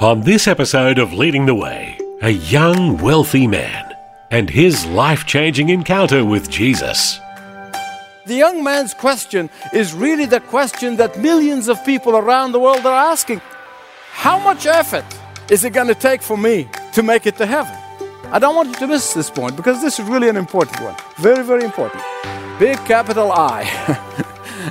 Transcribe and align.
On 0.00 0.20
this 0.20 0.46
episode 0.46 1.00
of 1.00 1.12
Leading 1.12 1.44
the 1.44 1.56
Way, 1.56 1.98
a 2.22 2.30
young, 2.30 2.98
wealthy 2.98 3.48
man 3.48 3.96
and 4.30 4.48
his 4.48 4.86
life 4.86 5.26
changing 5.26 5.70
encounter 5.70 6.24
with 6.24 6.48
Jesus. 6.48 7.18
The 8.24 8.36
young 8.36 8.62
man's 8.62 8.94
question 8.94 9.50
is 9.72 9.94
really 9.94 10.24
the 10.24 10.38
question 10.38 10.94
that 10.98 11.18
millions 11.18 11.66
of 11.66 11.84
people 11.84 12.16
around 12.16 12.52
the 12.52 12.60
world 12.60 12.86
are 12.86 13.10
asking 13.10 13.40
How 14.12 14.38
much 14.38 14.66
effort 14.66 15.04
is 15.50 15.64
it 15.64 15.72
going 15.72 15.88
to 15.88 15.96
take 15.96 16.22
for 16.22 16.36
me 16.36 16.68
to 16.92 17.02
make 17.02 17.26
it 17.26 17.36
to 17.38 17.46
heaven? 17.46 17.74
I 18.30 18.38
don't 18.38 18.54
want 18.54 18.68
you 18.68 18.76
to 18.76 18.86
miss 18.86 19.12
this 19.14 19.30
point 19.30 19.56
because 19.56 19.82
this 19.82 19.98
is 19.98 20.06
really 20.06 20.28
an 20.28 20.36
important 20.36 20.80
one. 20.80 20.94
Very, 21.18 21.42
very 21.42 21.64
important. 21.64 22.04
Big 22.60 22.76
capital 22.86 23.32
I. 23.32 23.64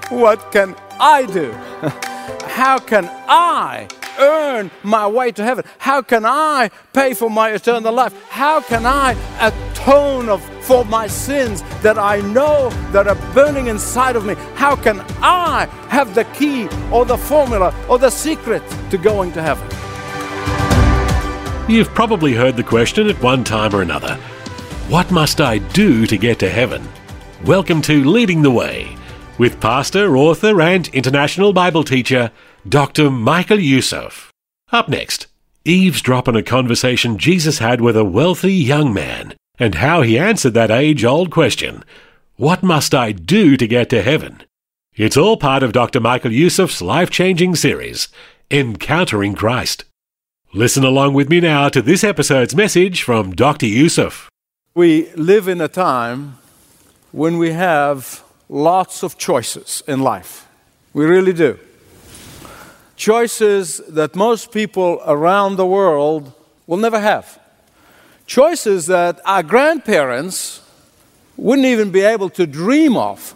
what 0.10 0.54
can 0.54 0.74
I 1.02 1.26
do? 1.26 1.52
How 2.48 2.80
can 2.80 3.10
I 3.28 3.90
earn 4.20 4.72
my 4.84 5.08
way 5.08 5.32
to 5.32 5.44
heaven? 5.44 5.66
How 5.78 6.02
can 6.02 6.26
I 6.26 6.70
pay 6.94 7.14
for 7.14 7.30
my 7.30 7.52
eternal 7.52 7.94
life? 7.94 8.14
How 8.30 8.62
can 8.62 8.86
I 8.86 9.16
atone 9.40 10.30
of, 10.30 10.44
for 10.64 10.86
my 10.86 11.08
sins 11.08 11.62
that 11.82 11.98
I 11.98 12.22
know 12.22 12.70
that 12.92 13.08
are 13.08 13.34
burning 13.34 13.68
inside 13.68 14.16
of 14.16 14.26
me? 14.26 14.36
How 14.56 14.76
can 14.76 15.00
I 15.22 15.66
have 15.90 16.16
the 16.16 16.26
key 16.26 16.68
or 16.92 17.06
the 17.06 17.18
formula 17.18 17.74
or 17.90 18.00
the 18.00 18.10
secret 18.10 18.64
to 18.92 18.98
going 18.98 19.32
to 19.34 19.42
heaven? 19.42 19.68
You've 21.70 21.94
probably 21.94 22.34
heard 22.34 22.56
the 22.56 22.64
question 22.64 23.08
at 23.08 23.22
one 23.22 23.44
time 23.44 23.76
or 23.76 23.82
another 23.82 24.16
What 24.88 25.12
must 25.12 25.42
I 25.42 25.58
do 25.58 26.06
to 26.06 26.18
get 26.18 26.40
to 26.40 26.50
heaven? 26.50 26.88
Welcome 27.44 27.82
to 27.84 28.04
Leading 28.04 28.42
the 28.42 28.52
Way 28.52 28.98
with 29.38 29.60
pastor, 29.60 30.18
author, 30.18 30.62
and 30.62 30.88
international 30.90 31.54
Bible 31.54 31.84
teacher 31.84 32.32
Dr. 32.68 33.10
Michael 33.10 33.60
Youssef. 33.60 34.34
Up 34.74 34.90
next, 34.90 35.28
eavesdrop 35.64 36.28
on 36.28 36.36
a 36.36 36.44
conversation 36.44 37.18
Jesus 37.18 37.60
had 37.60 37.80
with 37.80 37.96
a 37.96 38.04
wealthy 38.04 38.54
young 38.54 38.94
man 38.94 39.36
and 39.58 39.76
how 39.76 40.02
he 40.02 40.20
answered 40.20 40.54
that 40.56 40.72
age 40.72 41.06
old 41.06 41.32
question 41.32 41.86
What 42.36 42.64
must 42.64 42.94
I 42.94 43.14
do 43.14 43.56
to 43.56 43.68
get 43.68 43.90
to 43.92 44.02
heaven? 44.02 44.42
It's 44.96 45.16
all 45.16 45.38
part 45.38 45.64
of 45.64 45.72
Dr. 45.72 46.02
Michael 46.02 46.34
Youssef's 46.34 46.82
life 46.82 47.10
changing 47.10 47.56
series, 47.56 48.10
Encountering 48.52 49.36
Christ. 49.36 49.86
Listen 50.54 50.84
along 50.84 51.14
with 51.14 51.30
me 51.30 51.40
now 51.40 51.70
to 51.70 51.82
this 51.82 52.04
episode's 52.04 52.56
message 52.56 53.02
from 53.02 53.34
Dr. 53.34 53.68
Youssef. 53.68 54.30
We 54.74 55.10
live 55.14 55.48
in 55.48 55.62
a 55.62 55.70
time 55.70 56.38
when 57.14 57.38
we 57.38 57.52
have 57.52 58.24
lots 58.50 59.04
of 59.04 59.18
choices 59.18 59.84
in 59.88 60.02
life. 60.02 60.50
We 60.92 61.06
really 61.06 61.34
do 61.34 61.60
choices 62.98 63.78
that 63.88 64.16
most 64.16 64.52
people 64.52 65.00
around 65.06 65.56
the 65.56 65.66
world 65.66 66.34
will 66.66 66.78
never 66.78 67.00
have. 67.00 67.40
Choices 68.26 68.88
that 68.88 69.22
our 69.24 69.44
grandparents 69.44 70.62
wouldn't 71.38 71.68
even 71.68 71.92
be 71.92 72.02
able 72.02 72.30
to 72.32 72.46
dream 72.46 72.98
of. 72.98 73.36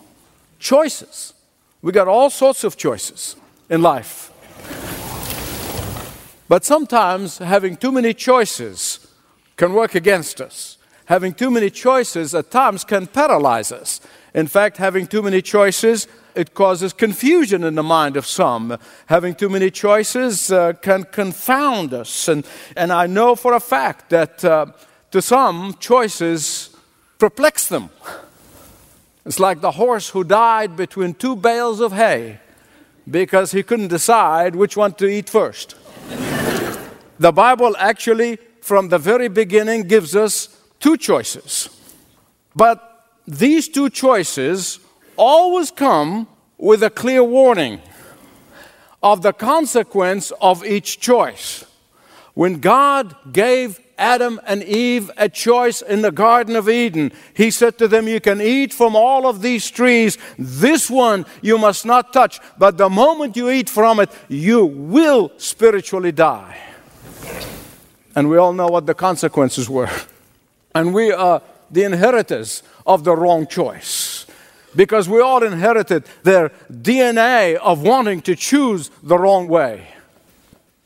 Choices. 0.60 1.34
We 1.82 1.92
got 1.92 2.08
all 2.08 2.30
sorts 2.30 2.64
of 2.64 2.76
choices 2.76 3.36
in 3.70 3.82
life. 3.82 4.32
But 6.50 6.66
sometimes 6.66 7.38
having 7.38 7.78
too 7.78 7.92
many 7.92 8.14
choices 8.14 9.08
can 9.56 9.74
work 9.74 9.96
against 9.96 10.42
us. 10.42 10.78
Having 11.12 11.34
too 11.34 11.52
many 11.52 11.70
choices 11.70 12.34
at 12.34 12.52
times 12.52 12.86
can 12.86 13.06
paralyze 13.06 13.74
us. 13.74 14.00
In 14.34 14.48
fact, 14.48 14.78
having 14.78 15.08
too 15.08 15.22
many 15.22 15.42
choices 15.42 16.08
it 16.36 16.54
causes 16.54 16.94
confusion 16.94 17.66
in 17.66 17.76
the 17.76 17.84
mind 17.84 18.16
of 18.16 18.26
some. 18.26 18.78
Having 19.08 19.36
too 19.36 19.50
many 19.50 19.70
choices 19.70 20.50
uh, 20.54 20.72
can 20.72 21.04
confound 21.04 21.94
us. 21.94 22.30
And, 22.30 22.48
and 22.78 22.94
I 22.94 23.08
know 23.08 23.36
for 23.36 23.52
a 23.52 23.60
fact 23.60 24.10
that 24.12 24.46
uh, 24.46 24.68
to 25.12 25.22
some, 25.22 25.76
choices 25.82 26.74
perplex 27.20 27.68
them. 27.68 27.90
It's 29.26 29.38
like 29.38 29.60
the 29.60 29.72
horse 29.72 30.08
who 30.12 30.24
died 30.24 30.78
between 30.78 31.14
two 31.16 31.36
bales 31.36 31.82
of 31.82 31.92
hay 31.92 32.40
because 33.10 33.52
he 33.52 33.64
couldn't 33.64 33.90
decide 33.90 34.56
which 34.56 34.78
one 34.78 34.94
to 34.94 35.08
eat 35.08 35.30
first. 35.30 35.76
the 37.20 37.34
Bible 37.34 37.76
actually, 37.78 38.38
from 38.62 38.88
the 38.88 38.98
very 38.98 39.28
beginning, 39.28 39.90
gives 39.90 40.16
us 40.16 40.58
two 40.82 40.98
choices. 40.98 41.70
But 42.54 43.08
these 43.26 43.70
two 43.70 43.90
choices 43.90 44.80
always 45.16 45.72
come 45.72 46.28
with 46.58 46.84
a 46.84 46.90
clear 46.90 47.24
warning 47.24 47.80
of 49.02 49.22
the 49.22 49.32
consequence 49.32 50.32
of 50.42 50.66
each 50.66 51.00
choice. 51.00 51.66
When 52.34 52.60
God 52.60 53.16
gave 53.32 53.80
Adam 54.02 54.42
and 54.48 54.64
Eve 54.64 55.12
a 55.16 55.30
choice 55.30 55.84
in 55.84 56.02
the 56.02 56.12
Garden 56.12 56.56
of 56.56 56.68
Eden. 56.68 57.12
He 57.36 57.52
said 57.52 57.78
to 57.78 57.88
them, 57.88 58.08
You 58.08 58.20
can 58.20 58.42
eat 58.42 58.74
from 58.74 58.96
all 58.96 59.28
of 59.28 59.44
these 59.44 59.70
trees. 59.70 60.18
This 60.40 60.90
one 60.90 61.26
you 61.44 61.60
must 61.60 61.86
not 61.86 62.12
touch. 62.12 62.40
But 62.58 62.78
the 62.78 62.90
moment 62.90 63.38
you 63.38 63.52
eat 63.52 63.70
from 63.70 64.00
it, 64.00 64.10
you 64.28 64.66
will 64.66 65.32
spiritually 65.38 66.12
die. 66.12 66.58
And 68.16 68.28
we 68.28 68.38
all 68.38 68.54
know 68.54 68.68
what 68.68 68.88
the 68.88 68.96
consequences 68.96 69.70
were. 69.70 69.92
And 70.74 70.94
we 70.94 71.12
are 71.12 71.42
the 71.70 71.84
inheritors 71.84 72.64
of 72.86 73.04
the 73.04 73.16
wrong 73.16 73.48
choice 73.48 74.26
because 74.76 75.10
we 75.10 75.20
all 75.20 75.44
inherited 75.44 76.06
their 76.24 76.50
DNA 76.72 77.56
of 77.56 77.82
wanting 77.82 78.22
to 78.22 78.36
choose 78.36 78.90
the 79.04 79.18
wrong 79.18 79.48
way. 79.48 79.88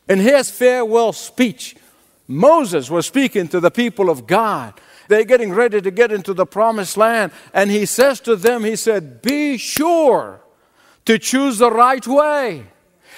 In 0.08 0.18
his 0.18 0.50
farewell 0.50 1.12
speech, 1.12 1.76
Moses 2.28 2.90
was 2.90 3.06
speaking 3.06 3.48
to 3.48 3.60
the 3.60 3.70
people 3.70 4.10
of 4.10 4.26
God. 4.26 4.74
They're 5.08 5.24
getting 5.24 5.52
ready 5.52 5.80
to 5.80 5.90
get 5.90 6.10
into 6.10 6.34
the 6.34 6.46
promised 6.46 6.96
land. 6.96 7.32
And 7.52 7.70
he 7.70 7.86
says 7.86 8.20
to 8.20 8.34
them, 8.34 8.64
He 8.64 8.76
said, 8.76 9.22
Be 9.22 9.56
sure 9.56 10.40
to 11.04 11.18
choose 11.18 11.58
the 11.58 11.70
right 11.70 12.04
way. 12.06 12.66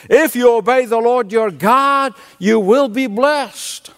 If 0.09 0.37
you 0.37 0.55
obey 0.55 0.85
the 0.85 0.99
Lord 0.99 1.33
your 1.33 1.51
God, 1.51 2.15
you 2.39 2.61
will 2.61 2.89
be 2.89 3.07
blessed. 3.07 3.91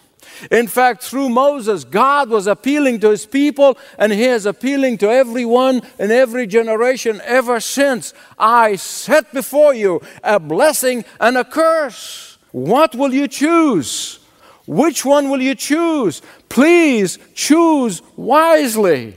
In 0.51 0.67
fact, 0.67 1.03
through 1.03 1.29
Moses, 1.29 1.85
God 1.85 2.31
was 2.31 2.47
appealing 2.47 3.01
to 3.01 3.11
his 3.11 3.27
people, 3.27 3.79
and 3.99 4.13
he 4.13 4.25
is 4.25 4.47
appealing 4.47 4.99
to 4.99 5.11
everyone 5.11 5.83
in 5.99 6.11
every 6.11 6.47
generation 6.47 7.21
ever 7.25 7.61
since. 7.61 8.15
I 8.39 8.77
set 8.77 9.33
before 9.33 9.75
you 9.75 10.01
a 10.23 10.39
blessing 10.39 11.05
and 11.19 11.37
a 11.37 11.45
curse. 11.45 12.39
What 12.53 12.95
will 12.95 13.15
you 13.15 13.29
choose? 13.29 14.21
Which 14.67 15.05
one 15.05 15.31
will 15.31 15.43
you 15.43 15.55
choose? 15.55 16.23
Please 16.49 17.19
choose 17.35 18.03
wisely. 18.17 19.17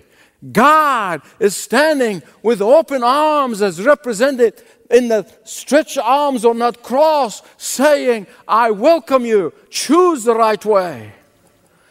God 0.51 1.21
is 1.39 1.55
standing 1.55 2.21
with 2.41 2.61
open 2.61 3.01
arms 3.01 3.61
as 3.61 3.81
represented 3.81 4.61
in 4.93 5.07
the 5.07 5.25
stretched 5.43 5.97
arms 5.97 6.45
on 6.45 6.59
that 6.59 6.83
cross, 6.83 7.41
saying, 7.57 8.27
I 8.47 8.71
welcome 8.71 9.25
you, 9.25 9.51
choose 9.69 10.23
the 10.23 10.35
right 10.35 10.63
way. 10.63 11.11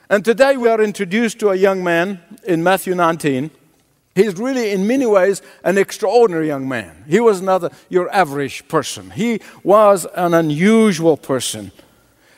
And 0.08 0.24
today 0.24 0.56
we 0.56 0.68
are 0.68 0.80
introduced 0.80 1.40
to 1.40 1.50
a 1.50 1.56
young 1.56 1.82
man 1.82 2.20
in 2.44 2.62
Matthew 2.62 2.94
19. 2.94 3.50
He's 4.14 4.36
really, 4.36 4.70
in 4.70 4.86
many 4.86 5.06
ways, 5.06 5.42
an 5.64 5.78
extraordinary 5.78 6.46
young 6.46 6.68
man. 6.68 7.04
He 7.08 7.18
was 7.18 7.42
not 7.42 7.72
your 7.88 8.10
average 8.14 8.68
person, 8.68 9.10
he 9.10 9.40
was 9.64 10.06
an 10.14 10.32
unusual 10.32 11.16
person. 11.16 11.72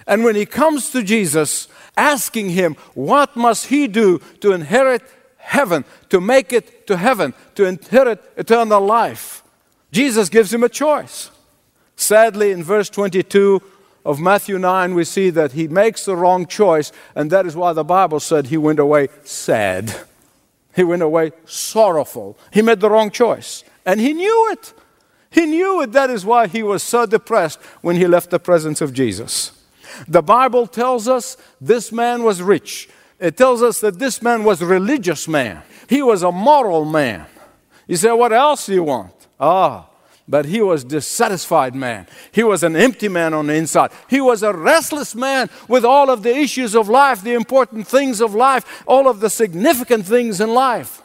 And 0.06 0.22
when 0.22 0.36
he 0.36 0.46
comes 0.46 0.90
to 0.90 1.02
Jesus, 1.02 1.68
asking 1.96 2.50
him, 2.50 2.76
What 2.94 3.36
must 3.36 3.66
he 3.66 3.86
do 3.86 4.18
to 4.40 4.52
inherit 4.52 5.02
heaven, 5.36 5.84
to 6.10 6.20
make 6.20 6.52
it 6.52 6.86
to 6.86 6.96
heaven, 6.96 7.34
to 7.54 7.64
inherit 7.64 8.22
eternal 8.36 8.80
life? 8.80 9.43
Jesus 9.94 10.28
gives 10.28 10.52
him 10.52 10.64
a 10.64 10.68
choice. 10.68 11.30
Sadly, 11.94 12.50
in 12.50 12.64
verse 12.64 12.90
22 12.90 13.62
of 14.04 14.18
Matthew 14.18 14.58
9, 14.58 14.92
we 14.92 15.04
see 15.04 15.30
that 15.30 15.52
he 15.52 15.68
makes 15.68 16.04
the 16.04 16.16
wrong 16.16 16.46
choice, 16.46 16.90
and 17.14 17.30
that 17.30 17.46
is 17.46 17.54
why 17.54 17.72
the 17.72 17.84
Bible 17.84 18.18
said 18.18 18.48
he 18.48 18.56
went 18.56 18.80
away 18.80 19.06
sad. 19.22 19.94
He 20.74 20.82
went 20.82 21.02
away 21.02 21.30
sorrowful. 21.44 22.36
He 22.52 22.60
made 22.60 22.80
the 22.80 22.90
wrong 22.90 23.12
choice, 23.12 23.62
and 23.86 24.00
he 24.00 24.12
knew 24.12 24.50
it. 24.50 24.74
He 25.30 25.46
knew 25.46 25.80
it. 25.82 25.92
That 25.92 26.10
is 26.10 26.26
why 26.26 26.48
he 26.48 26.64
was 26.64 26.82
so 26.82 27.06
depressed 27.06 27.60
when 27.80 27.94
he 27.94 28.08
left 28.08 28.30
the 28.30 28.40
presence 28.40 28.80
of 28.80 28.92
Jesus. 28.92 29.52
The 30.08 30.22
Bible 30.22 30.66
tells 30.66 31.06
us 31.06 31.36
this 31.60 31.92
man 31.92 32.24
was 32.24 32.42
rich. 32.42 32.88
It 33.20 33.36
tells 33.36 33.62
us 33.62 33.78
that 33.78 34.00
this 34.00 34.20
man 34.20 34.42
was 34.42 34.60
a 34.60 34.66
religious 34.66 35.28
man. 35.28 35.62
He 35.88 36.02
was 36.02 36.24
a 36.24 36.32
moral 36.32 36.84
man. 36.84 37.26
You 37.86 37.94
say, 37.94 38.10
what 38.10 38.32
else 38.32 38.66
do 38.66 38.74
you 38.74 38.82
want? 38.82 39.12
Ah, 39.46 39.84
but 40.26 40.46
he 40.46 40.62
was 40.62 40.84
dissatisfied 40.84 41.74
man. 41.74 42.06
He 42.32 42.42
was 42.42 42.62
an 42.62 42.76
empty 42.76 43.08
man 43.08 43.34
on 43.34 43.48
the 43.48 43.54
inside. 43.54 43.90
He 44.08 44.18
was 44.18 44.42
a 44.42 44.54
restless 44.54 45.14
man 45.14 45.50
with 45.68 45.84
all 45.84 46.08
of 46.08 46.22
the 46.22 46.34
issues 46.34 46.74
of 46.74 46.88
life, 46.88 47.22
the 47.22 47.34
important 47.34 47.86
things 47.86 48.22
of 48.22 48.34
life, 48.34 48.82
all 48.86 49.06
of 49.06 49.20
the 49.20 49.28
significant 49.28 50.06
things 50.06 50.40
in 50.40 50.54
life. 50.54 51.02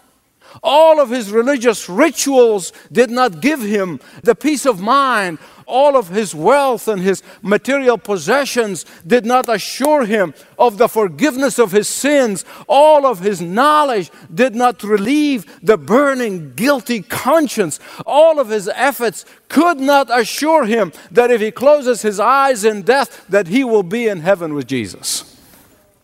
All 0.63 0.99
of 0.99 1.09
his 1.09 1.31
religious 1.31 1.89
rituals 1.89 2.71
did 2.91 3.09
not 3.09 3.41
give 3.41 3.61
him 3.61 3.99
the 4.23 4.35
peace 4.35 4.65
of 4.65 4.79
mind 4.79 5.39
all 5.69 5.95
of 5.95 6.09
his 6.09 6.33
wealth 6.33 6.87
and 6.87 6.99
his 6.99 7.21
material 7.43 7.97
possessions 7.97 8.85
did 9.05 9.23
not 9.23 9.47
assure 9.47 10.03
him 10.03 10.33
of 10.57 10.79
the 10.79 10.89
forgiveness 10.89 11.59
of 11.59 11.71
his 11.71 11.87
sins. 11.87 12.43
All 12.67 13.05
of 13.05 13.19
his 13.19 13.39
knowledge 13.39 14.11
did 14.33 14.55
not 14.55 14.83
relieve 14.83 15.59
the 15.63 15.77
burning, 15.77 16.53
guilty 16.55 17.03
conscience. 17.03 17.79
All 18.05 18.39
of 18.39 18.49
his 18.49 18.67
efforts 18.69 19.25
could 19.47 19.79
not 19.79 20.09
assure 20.11 20.65
him 20.65 20.91
that 21.11 21.31
if 21.31 21.39
he 21.39 21.51
closes 21.51 22.01
his 22.01 22.19
eyes 22.19 22.65
in 22.65 22.81
death, 22.81 23.25
that 23.29 23.47
he 23.47 23.63
will 23.63 23.83
be 23.83 24.07
in 24.07 24.21
heaven 24.21 24.55
with 24.55 24.65
Jesus. 24.65 25.37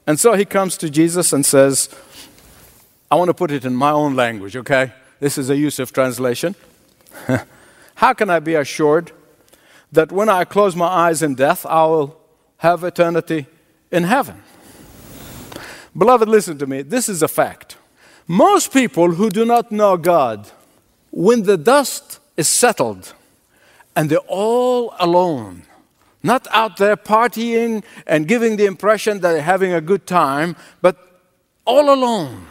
And 0.06 0.20
so 0.20 0.34
he 0.34 0.46
comes 0.46 0.78
to 0.78 0.90
Jesus 0.92 1.34
and 1.34 1.44
says, 1.44 1.90
I 3.16 3.18
want 3.18 3.30
to 3.30 3.34
put 3.34 3.50
it 3.50 3.64
in 3.64 3.74
my 3.74 3.92
own 3.92 4.14
language, 4.14 4.58
okay? 4.58 4.92
This 5.22 5.38
is 5.38 5.50
a 5.50 5.56
Youssef 5.56 5.94
translation. 5.94 6.54
How 7.96 8.12
can 8.12 8.30
I 8.30 8.40
be 8.42 8.56
assured 8.56 9.14
that 9.94 10.12
when 10.12 10.28
I 10.28 10.44
close 10.44 10.76
my 10.76 10.88
eyes 10.88 11.24
in 11.24 11.34
death, 11.34 11.66
I 11.66 11.86
will 11.86 12.20
have 12.58 12.84
eternity 12.84 13.46
in 13.90 14.04
heaven. 14.04 14.44
Beloved, 15.98 16.28
listen 16.28 16.58
to 16.58 16.68
me. 16.68 16.82
This 16.82 17.08
is 17.08 17.24
a 17.24 17.30
fact. 17.30 17.78
Most 18.28 18.74
people 18.74 19.12
who 19.12 19.30
do 19.30 19.46
not 19.46 19.72
know 19.72 19.96
God, 19.96 20.52
when 21.10 21.44
the 21.44 21.56
dust 21.56 22.20
is 22.36 22.50
settled 22.50 23.14
and 23.96 24.10
they're 24.10 24.28
all 24.28 24.94
alone, 25.00 25.64
not 26.22 26.50
out 26.52 26.76
there 26.76 26.98
partying 26.98 27.82
and 28.06 28.28
giving 28.28 28.58
the 28.58 28.66
impression 28.66 29.22
that 29.22 29.32
they're 29.32 29.42
having 29.42 29.72
a 29.72 29.80
good 29.80 30.06
time, 30.06 30.58
but 30.82 30.98
all 31.64 31.94
alone. 31.94 32.48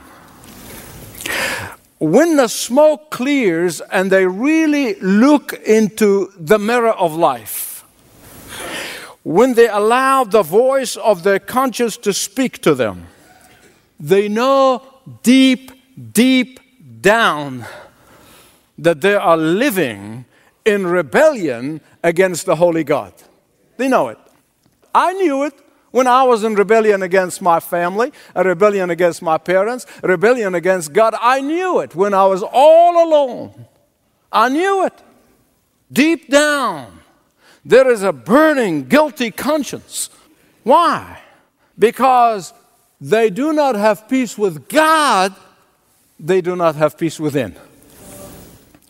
When 1.99 2.37
the 2.37 2.49
smoke 2.49 3.11
clears 3.11 3.81
and 3.81 4.11
they 4.11 4.27
really 4.27 4.95
look 5.01 5.53
into 5.65 6.33
the 6.37 6.59
mirror 6.59 6.93
of 6.93 7.15
life, 7.15 7.85
when 9.23 9.55
they 9.55 9.69
allow 9.69 10.25
the 10.25 10.43
voice 10.43 10.97
of 10.97 11.23
their 11.23 11.39
conscience 11.39 11.97
to 11.99 12.13
speak 12.13 12.61
to 12.63 12.75
them, 12.75 13.07
they 13.99 14.29
know 14.29 14.83
deep, 15.23 15.73
deep 16.13 16.61
down 17.01 17.65
that 18.77 19.01
they 19.01 19.15
are 19.15 19.37
living 19.37 20.25
in 20.65 20.87
rebellion 20.87 21.81
against 22.03 22.45
the 22.45 22.57
Holy 22.57 22.85
God. 22.85 23.15
They 23.77 23.89
know 23.89 24.09
it. 24.09 24.19
I 24.95 25.13
knew 25.15 25.45
it 25.45 25.55
when 25.95 26.09
I 26.09 26.25
was 26.25 26.43
in 26.43 26.57
rebellion 26.57 27.05
against 27.05 27.41
my 27.41 27.61
family, 27.61 28.13
a 28.35 28.43
rebellion 28.43 28.91
against 28.91 29.23
my 29.23 29.39
parents, 29.39 29.87
a 30.03 30.09
rebellion 30.09 30.53
against 30.57 30.93
God. 30.93 31.15
I 31.21 31.41
knew 31.41 31.79
it 31.79 31.95
when 31.95 32.13
I 32.13 32.27
was 32.27 32.43
all 32.43 33.07
alone. 33.07 33.67
I 34.33 34.49
knew 34.49 34.87
it. 34.87 34.93
Deep 35.93 36.29
down, 36.29 36.99
there 37.65 37.89
is 37.89 38.03
a 38.03 38.13
burning, 38.13 38.89
guilty 38.89 39.31
conscience. 39.31 40.11
Why? 40.65 41.21
Because 41.79 42.53
they 43.01 43.31
do 43.31 43.53
not 43.53 43.77
have 43.77 44.09
peace 44.09 44.37
with 44.37 44.69
God, 44.69 45.33
they 46.19 46.41
do 46.41 46.57
not 46.57 46.75
have 46.75 46.99
peace 46.99 47.21
within. 47.21 47.55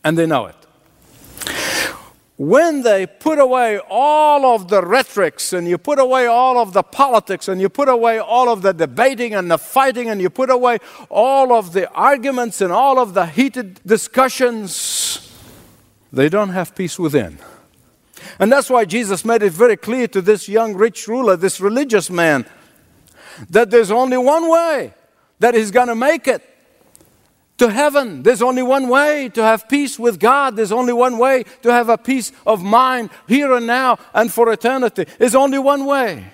And 0.02 0.16
they 0.16 0.24
know 0.24 0.46
it 0.46 0.63
when 2.36 2.82
they 2.82 3.06
put 3.06 3.38
away 3.38 3.78
all 3.88 4.44
of 4.54 4.68
the 4.68 4.84
rhetorics 4.84 5.52
and 5.52 5.68
you 5.68 5.78
put 5.78 6.00
away 6.00 6.26
all 6.26 6.58
of 6.58 6.72
the 6.72 6.82
politics 6.82 7.46
and 7.46 7.60
you 7.60 7.68
put 7.68 7.88
away 7.88 8.18
all 8.18 8.48
of 8.48 8.62
the 8.62 8.72
debating 8.72 9.34
and 9.34 9.50
the 9.50 9.58
fighting 9.58 10.08
and 10.08 10.20
you 10.20 10.28
put 10.28 10.50
away 10.50 10.78
all 11.08 11.52
of 11.52 11.72
the 11.72 11.88
arguments 11.92 12.60
and 12.60 12.72
all 12.72 12.98
of 12.98 13.14
the 13.14 13.26
heated 13.26 13.80
discussions, 13.86 15.32
they 16.12 16.28
don't 16.28 16.50
have 16.50 16.74
peace 16.74 16.98
within. 16.98 17.38
And 18.40 18.50
that's 18.50 18.68
why 18.68 18.84
Jesus 18.84 19.24
made 19.24 19.42
it 19.42 19.52
very 19.52 19.76
clear 19.76 20.08
to 20.08 20.20
this 20.20 20.48
young 20.48 20.74
rich 20.74 21.06
ruler, 21.06 21.36
this 21.36 21.60
religious 21.60 22.10
man, 22.10 22.46
that 23.48 23.70
there's 23.70 23.92
only 23.92 24.16
one 24.16 24.48
way 24.48 24.92
that 25.38 25.54
he's 25.54 25.70
going 25.70 25.88
to 25.88 25.94
make 25.94 26.26
it 26.26 26.42
to 27.58 27.70
heaven. 27.70 28.22
There's 28.22 28.42
only 28.42 28.62
one 28.62 28.88
way 28.88 29.28
to 29.30 29.42
have 29.42 29.68
peace 29.68 29.98
with 29.98 30.18
God. 30.18 30.56
There's 30.56 30.72
only 30.72 30.92
one 30.92 31.18
way 31.18 31.44
to 31.62 31.72
have 31.72 31.88
a 31.88 31.98
peace 31.98 32.32
of 32.46 32.62
mind 32.62 33.10
here 33.28 33.52
and 33.52 33.66
now 33.66 33.98
and 34.12 34.32
for 34.32 34.52
eternity. 34.52 35.06
There's 35.18 35.34
only 35.34 35.58
one 35.58 35.84
way. 35.84 36.26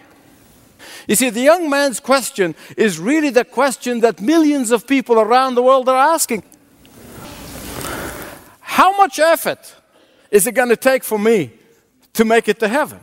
You 1.06 1.16
see, 1.16 1.30
the 1.30 1.40
young 1.40 1.68
man's 1.68 2.00
question 2.00 2.54
is 2.76 2.98
really 2.98 3.30
the 3.30 3.44
question 3.44 4.00
that 4.00 4.20
millions 4.20 4.70
of 4.70 4.86
people 4.86 5.18
around 5.18 5.54
the 5.54 5.62
world 5.62 5.88
are 5.88 6.12
asking 6.14 6.42
How 8.60 8.96
much 8.96 9.18
effort 9.18 9.76
is 10.30 10.46
it 10.46 10.52
going 10.52 10.68
to 10.68 10.76
take 10.76 11.04
for 11.04 11.18
me 11.18 11.52
to 12.14 12.24
make 12.24 12.48
it 12.48 12.58
to 12.60 12.68
heaven? 12.68 13.00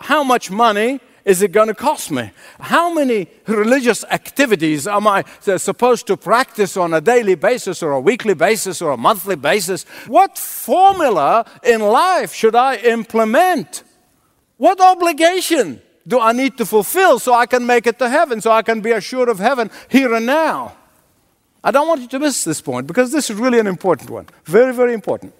How 0.00 0.24
much 0.24 0.50
money 0.50 1.00
is 1.24 1.42
it 1.42 1.52
going 1.52 1.68
to 1.68 1.74
cost 1.74 2.10
me? 2.10 2.30
How 2.58 2.92
many 2.92 3.28
religious 3.46 4.04
activities 4.04 4.86
am 4.86 5.06
I 5.06 5.24
supposed 5.40 6.06
to 6.08 6.16
practice 6.16 6.76
on 6.76 6.92
a 6.94 7.00
daily 7.00 7.34
basis 7.34 7.82
or 7.82 7.92
a 7.92 8.00
weekly 8.00 8.34
basis 8.34 8.82
or 8.82 8.92
a 8.92 8.96
monthly 8.96 9.36
basis? 9.36 9.84
What 10.06 10.38
formula 10.38 11.46
in 11.62 11.80
life 11.80 12.32
should 12.34 12.54
I 12.54 12.76
implement? 12.76 13.84
What 14.56 14.80
obligation 14.80 15.80
do 16.06 16.18
I 16.18 16.32
need 16.32 16.58
to 16.58 16.66
fulfill 16.66 17.18
so 17.18 17.34
I 17.34 17.46
can 17.46 17.64
make 17.66 17.86
it 17.86 17.98
to 18.00 18.08
heaven, 18.08 18.40
so 18.40 18.50
I 18.50 18.62
can 18.62 18.80
be 18.80 18.90
assured 18.90 19.28
of 19.28 19.38
heaven 19.38 19.70
here 19.88 20.14
and 20.14 20.26
now? 20.26 20.76
I 21.64 21.70
don't 21.70 21.86
want 21.86 22.00
you 22.00 22.08
to 22.08 22.18
miss 22.18 22.42
this 22.42 22.60
point 22.60 22.88
because 22.88 23.12
this 23.12 23.30
is 23.30 23.36
really 23.36 23.60
an 23.60 23.68
important 23.68 24.10
one. 24.10 24.26
Very, 24.44 24.74
very 24.74 24.94
important. 24.94 25.32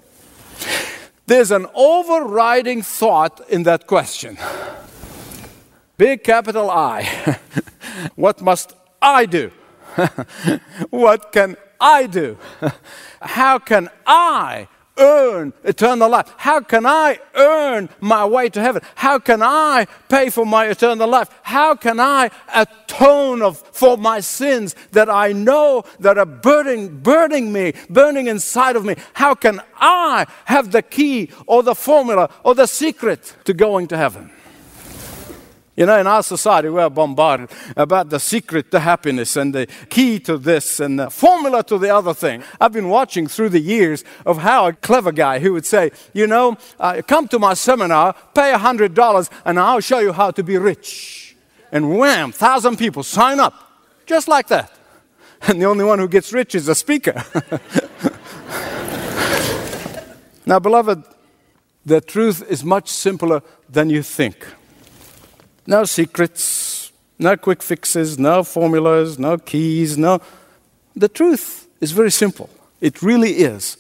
There's 1.27 1.51
an 1.51 1.67
overriding 1.75 2.83
thought 2.83 3.41
in 3.49 3.65
that 3.65 3.87
question. 3.87 4.39
Big 6.03 6.25
capital 6.25 6.69
I. 6.69 7.39
what 8.17 8.41
must 8.41 8.75
I 9.01 9.25
do? 9.25 9.53
what 10.91 11.31
can 11.31 11.57
I 11.81 12.09
do? 12.09 12.37
How 13.23 13.61
can 13.61 13.89
I 14.05 14.67
earn 14.99 15.53
eternal 15.63 16.09
life? 16.11 16.35
How 16.39 16.59
can 16.59 16.87
I 16.87 17.21
earn 17.37 17.89
my 18.01 18.27
way 18.27 18.49
to 18.49 18.61
heaven? 18.61 18.83
How 18.97 19.21
can 19.21 19.43
I 19.45 19.87
pay 20.09 20.29
for 20.29 20.45
my 20.45 20.67
eternal 20.67 21.07
life? 21.07 21.31
How 21.43 21.77
can 21.77 22.01
I 22.01 22.33
atone 22.53 23.41
of, 23.41 23.59
for 23.59 23.97
my 23.97 24.19
sins 24.19 24.75
that 24.91 25.09
I 25.09 25.31
know 25.31 25.85
that 26.01 26.19
are 26.19 26.27
burning, 26.27 26.99
burning 26.99 27.53
me, 27.53 27.75
burning 27.89 28.27
inside 28.27 28.75
of 28.75 28.85
me? 28.85 28.97
How 29.13 29.37
can 29.37 29.61
I 29.77 30.27
have 30.47 30.73
the 30.73 30.83
key 30.83 31.31
or 31.47 31.63
the 31.63 31.77
formula 31.77 32.29
or 32.43 32.57
the 32.57 32.67
secret 32.67 33.37
to 33.45 33.55
going 33.55 33.87
to 33.87 33.97
heaven? 33.97 34.33
You 35.75 35.87
know, 35.87 35.99
in 35.99 36.07
our 36.07 36.23
society, 36.23 36.69
we 36.69 36.83
are 36.83 36.91
bombarded 36.91 37.49
about 37.79 38.11
the 38.11 38.21
secret 38.21 38.71
to 38.73 38.81
happiness 38.81 39.37
and 39.37 39.55
the 39.55 39.67
key 39.89 40.19
to 40.21 40.37
this 40.37 40.81
and 40.81 40.99
the 40.99 41.09
formula 41.09 41.65
to 41.65 41.79
the 41.79 41.95
other 41.95 42.13
thing. 42.13 42.43
I've 42.61 42.75
been 42.75 42.91
watching 42.91 43.27
through 43.27 43.49
the 43.51 43.61
years 43.61 44.05
of 44.27 44.39
how 44.39 44.69
a 44.69 44.75
clever 44.75 45.13
guy 45.13 45.39
who 45.39 45.55
would 45.55 45.65
say, 45.65 45.93
You 46.13 46.27
know, 46.27 46.59
uh, 46.79 47.01
come 47.07 47.27
to 47.29 47.39
my 47.39 47.55
seminar, 47.55 48.15
pay 48.35 48.53
$100, 48.53 49.31
and 49.47 49.59
I'll 49.59 49.81
show 49.81 50.01
you 50.01 50.13
how 50.13 50.31
to 50.33 50.43
be 50.43 50.59
rich. 50.59 51.37
And 51.71 51.97
wham, 51.97 52.33
thousand 52.33 52.77
people 52.77 53.03
sign 53.03 53.41
up, 53.41 53.55
just 54.05 54.29
like 54.29 54.49
that. 54.49 54.71
And 55.49 55.61
the 55.61 55.65
only 55.65 55.85
one 55.85 55.99
who 55.99 56.07
gets 56.07 56.33
rich 56.33 56.55
is 56.55 56.67
the 56.67 56.75
speaker. 56.77 57.25
now, 60.47 60.61
beloved, 60.61 61.03
the 61.85 62.01
truth 62.01 62.49
is 62.49 62.63
much 62.63 62.89
simpler 62.89 63.43
than 63.69 63.91
you 63.91 64.05
think. 64.05 64.47
No 65.67 65.85
secrets, 65.85 66.93
no 67.19 67.37
quick 67.37 67.63
fixes, 67.63 68.19
no 68.19 68.43
formulas, 68.43 69.19
no 69.19 69.39
keys, 69.39 69.97
no. 69.97 70.21
The 70.97 71.09
truth 71.09 71.69
is 71.81 71.93
very 71.93 72.11
simple. 72.11 72.51
It 72.81 73.03
really 73.03 73.31
is. 73.31 73.77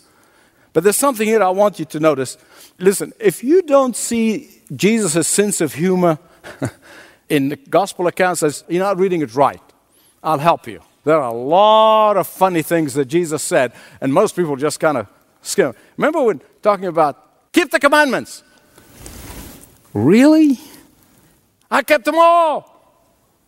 But 0.73 0.85
there's 0.85 0.97
something 0.97 1.27
here 1.27 1.43
I 1.43 1.51
want 1.51 1.79
you 1.79 1.85
to 1.87 2.01
notice. 2.01 2.39
Listen, 2.79 3.13
if 3.19 3.45
you 3.45 3.63
don't 3.63 3.97
see 3.97 4.63
Jesus' 4.75 5.29
sense 5.29 5.61
of 5.61 5.75
humor 5.75 6.19
in 7.29 7.51
the 7.51 7.57
gospel 7.57 8.07
accounts 8.07 8.65
you're 8.69 8.83
not 8.83 8.99
reading 8.99 9.21
it 9.21 9.35
right, 9.35 9.61
I'll 10.23 10.39
help 10.39 10.67
you. 10.67 10.81
There 11.05 11.17
are 11.17 11.29
a 11.29 11.37
lot 11.37 12.17
of 12.17 12.27
funny 12.27 12.63
things 12.63 12.95
that 12.95 13.07
Jesus 13.07 13.43
said, 13.43 13.73
and 14.01 14.15
most 14.15 14.37
people 14.37 14.57
just 14.57 14.79
kind 14.79 14.97
of 14.97 15.09
skim. 15.43 15.75
Remember 15.97 16.23
when 16.23 16.41
talking 16.63 16.87
about 16.87 17.33
Keep 17.53 17.71
the 17.71 17.79
commandments. 17.79 18.43
Really? 19.93 20.59
I 21.73 21.83
kept 21.83 22.05
them 22.05 22.17
all. 22.17 22.69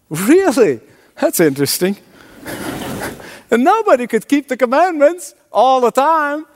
Really? 0.08 0.80
That's 1.20 1.40
interesting. 1.40 1.98
and 3.50 3.62
nobody 3.62 4.06
could 4.06 4.26
keep 4.26 4.48
the 4.48 4.56
commandments 4.56 5.34
all 5.52 5.82
the 5.82 5.90
time. 5.90 6.46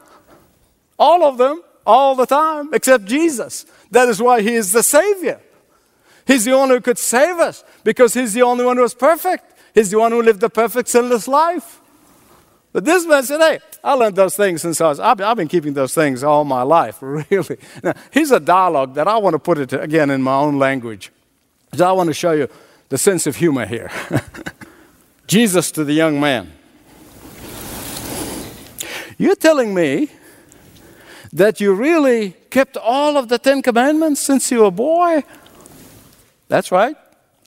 All 0.99 1.23
of 1.25 1.37
them, 1.37 1.63
all 1.87 2.15
the 2.15 2.25
time, 2.25 2.73
except 2.73 3.05
Jesus. 3.05 3.67
That 3.91 4.09
is 4.09 4.21
why 4.21 4.41
He 4.41 4.55
is 4.55 4.73
the 4.73 4.83
Savior. 4.83 5.41
He's 6.27 6.47
the 6.47 6.57
one 6.57 6.71
who 6.71 6.81
could 6.81 6.99
save 6.99 7.37
us 7.37 7.63
because 7.85 8.15
He's 8.15 8.33
the 8.33 8.43
only 8.43 8.65
one 8.65 8.77
who 8.77 8.83
was 8.83 8.95
perfect. 8.95 9.55
He's 9.75 9.91
the 9.91 9.99
one 9.99 10.11
who 10.11 10.23
lived 10.23 10.41
the 10.41 10.51
perfect 10.51 10.89
sinless 10.89 11.29
life. 11.29 11.83
But 12.73 12.87
this 12.87 13.05
man 13.07 13.25
said, 13.25 13.41
Hey, 13.41 13.61
I 13.85 13.93
learned 13.93 14.17
those 14.17 14.37
things 14.37 14.63
since 14.63 14.81
I 14.81 14.89
was, 14.89 15.01
I've, 15.01 15.21
I've 15.21 15.37
been 15.37 15.49
keeping 15.49 15.75
those 15.75 15.95
things 15.95 16.25
all 16.25 16.45
my 16.45 16.63
life, 16.63 16.99
really. 17.03 17.59
Now, 17.83 17.93
here's 18.11 18.31
a 18.31 18.41
dialogue 18.41 18.95
that 18.95 19.07
I 19.07 19.19
want 19.19 19.35
to 19.35 19.39
put 19.39 19.59
it 19.59 19.75
again 19.75 20.09
in 20.09 20.23
my 20.23 20.35
own 20.35 20.59
language. 20.59 21.13
So 21.75 21.89
I 21.89 21.93
want 21.93 22.09
to 22.09 22.15
show 22.15 22.33
you 22.33 22.49
the 22.89 22.99
sense 22.99 23.27
of 23.27 23.37
humor 23.37 23.67
here. 23.67 23.91
Jesus 25.27 25.71
to 25.73 25.85
the 25.85 25.93
young 25.93 26.19
man. 26.21 26.53
You're 29.19 29.37
telling 29.37 29.75
me 29.75 30.09
that 31.33 31.61
you 31.61 31.75
really 31.75 32.31
kept 32.51 32.77
all 32.77 33.17
of 33.17 33.29
the 33.29 33.39
Ten 33.39 33.63
Commandments 33.63 34.21
since 34.21 34.51
you 34.51 34.61
were 34.61 34.67
a 34.67 34.71
boy? 34.71 35.23
That's 36.49 36.73
right. 36.73 36.97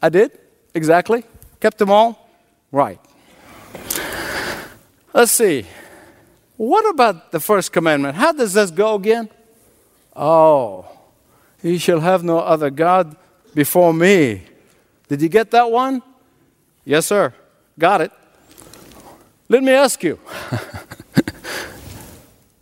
I 0.01 0.09
did. 0.09 0.37
Exactly. 0.73 1.23
Kept 1.59 1.77
them 1.77 1.89
all? 1.89 2.29
Right. 2.71 2.99
Let's 5.13 5.31
see. 5.31 5.65
What 6.57 6.87
about 6.89 7.31
the 7.31 7.39
first 7.39 7.73
commandment? 7.73 8.15
How 8.15 8.31
does 8.31 8.53
this 8.53 8.69
go 8.69 8.95
again? 8.95 9.29
Oh, 10.15 10.85
you 11.63 11.79
shall 11.79 12.01
have 12.01 12.23
no 12.23 12.39
other 12.39 12.69
God 12.69 13.15
before 13.53 13.93
me. 13.93 14.43
Did 15.07 15.21
you 15.21 15.29
get 15.29 15.51
that 15.51 15.69
one? 15.69 16.01
Yes, 16.85 17.07
sir. 17.07 17.33
Got 17.77 18.01
it. 18.01 18.11
Let 19.49 19.63
me 19.63 19.73
ask 19.73 20.01
you 20.03 20.19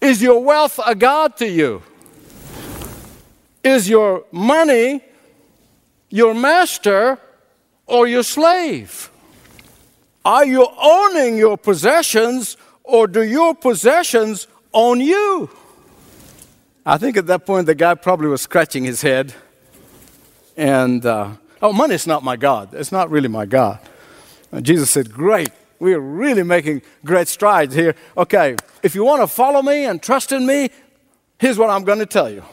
Is 0.02 0.22
your 0.22 0.44
wealth 0.44 0.80
a 0.86 0.96
God 0.96 1.38
to 1.38 1.48
you? 1.48 1.84
Is 3.64 3.90
your 3.90 4.26
money 4.32 5.02
your 6.10 6.34
master 6.34 7.18
or 7.86 8.08
your 8.08 8.24
slave? 8.24 9.12
Are 10.26 10.46
you 10.46 10.68
owning 10.78 11.38
your 11.38 11.58
possessions 11.58 12.58
or 12.84 13.08
do 13.08 13.24
your 13.24 13.56
possessions 13.56 14.48
own 14.74 15.00
you? 15.00 15.50
I 16.86 16.98
think 16.98 17.18
at 17.18 17.28
that 17.28 17.46
point 17.46 17.68
the 17.68 17.76
guy 17.76 17.96
probably 17.96 18.28
was 18.28 18.42
scratching 18.42 18.84
his 18.84 19.02
head. 19.02 19.34
And, 20.60 21.06
uh, 21.06 21.36
oh, 21.62 21.72
money's 21.72 22.06
not 22.06 22.22
my 22.22 22.36
God. 22.36 22.74
It's 22.74 22.92
not 22.92 23.10
really 23.10 23.30
my 23.30 23.46
God. 23.46 23.80
And 24.52 24.66
Jesus 24.66 24.90
said, 24.90 25.14
Great. 25.14 25.52
We're 25.80 26.02
really 26.02 26.44
making 26.44 26.82
great 27.06 27.30
strides 27.30 27.74
here. 27.74 27.96
Okay, 28.18 28.58
if 28.84 28.94
you 28.94 29.06
want 29.06 29.22
to 29.22 29.28
follow 29.28 29.62
me 29.62 29.86
and 29.86 30.04
trust 30.04 30.34
in 30.34 30.46
me, 30.46 30.70
here's 31.38 31.58
what 31.58 31.70
I'm 31.70 31.86
going 31.86 32.00
to 32.00 32.06
tell 32.06 32.30
you 32.30 32.44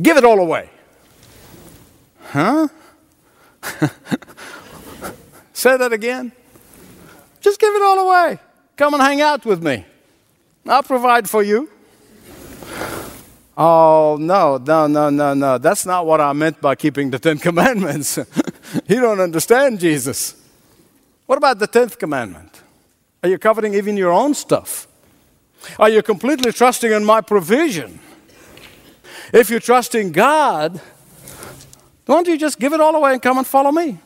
give 0.00 0.16
it 0.16 0.24
all 0.24 0.38
away. 0.38 0.70
Huh? 2.26 2.68
Say 5.52 5.76
that 5.76 5.92
again. 5.92 6.30
Just 7.40 7.58
give 7.58 7.74
it 7.74 7.82
all 7.82 7.98
away. 7.98 8.38
Come 8.76 8.94
and 8.94 9.02
hang 9.02 9.20
out 9.20 9.44
with 9.44 9.60
me. 9.60 9.84
I'll 10.68 10.84
provide 10.84 11.28
for 11.28 11.42
you. 11.42 11.68
Oh, 13.56 14.18
no, 14.20 14.58
no, 14.58 14.86
no, 14.86 15.08
no, 15.08 15.32
no. 15.32 15.58
That's 15.58 15.86
not 15.86 16.04
what 16.04 16.20
I 16.20 16.32
meant 16.34 16.60
by 16.60 16.74
keeping 16.74 17.10
the 17.10 17.18
Ten 17.18 17.38
Commandments. 17.38 18.18
you 18.86 19.00
don't 19.00 19.20
understand 19.20 19.80
Jesus. 19.80 20.34
What 21.24 21.38
about 21.38 21.58
the 21.58 21.66
Tenth 21.66 21.98
Commandment? 21.98 22.60
Are 23.22 23.28
you 23.28 23.38
coveting 23.38 23.74
even 23.74 23.96
your 23.96 24.12
own 24.12 24.34
stuff? 24.34 24.86
Are 25.78 25.88
you 25.88 26.02
completely 26.02 26.52
trusting 26.52 26.92
in 26.92 27.04
my 27.04 27.22
provision? 27.22 27.98
If 29.32 29.50
you 29.50 29.58
trust 29.58 29.94
in 29.94 30.12
God, 30.12 30.80
don't 32.04 32.28
you 32.28 32.38
just 32.38 32.58
give 32.58 32.72
it 32.72 32.80
all 32.80 32.94
away 32.94 33.14
and 33.14 33.22
come 33.22 33.38
and 33.38 33.46
follow 33.46 33.72
me? 33.72 33.98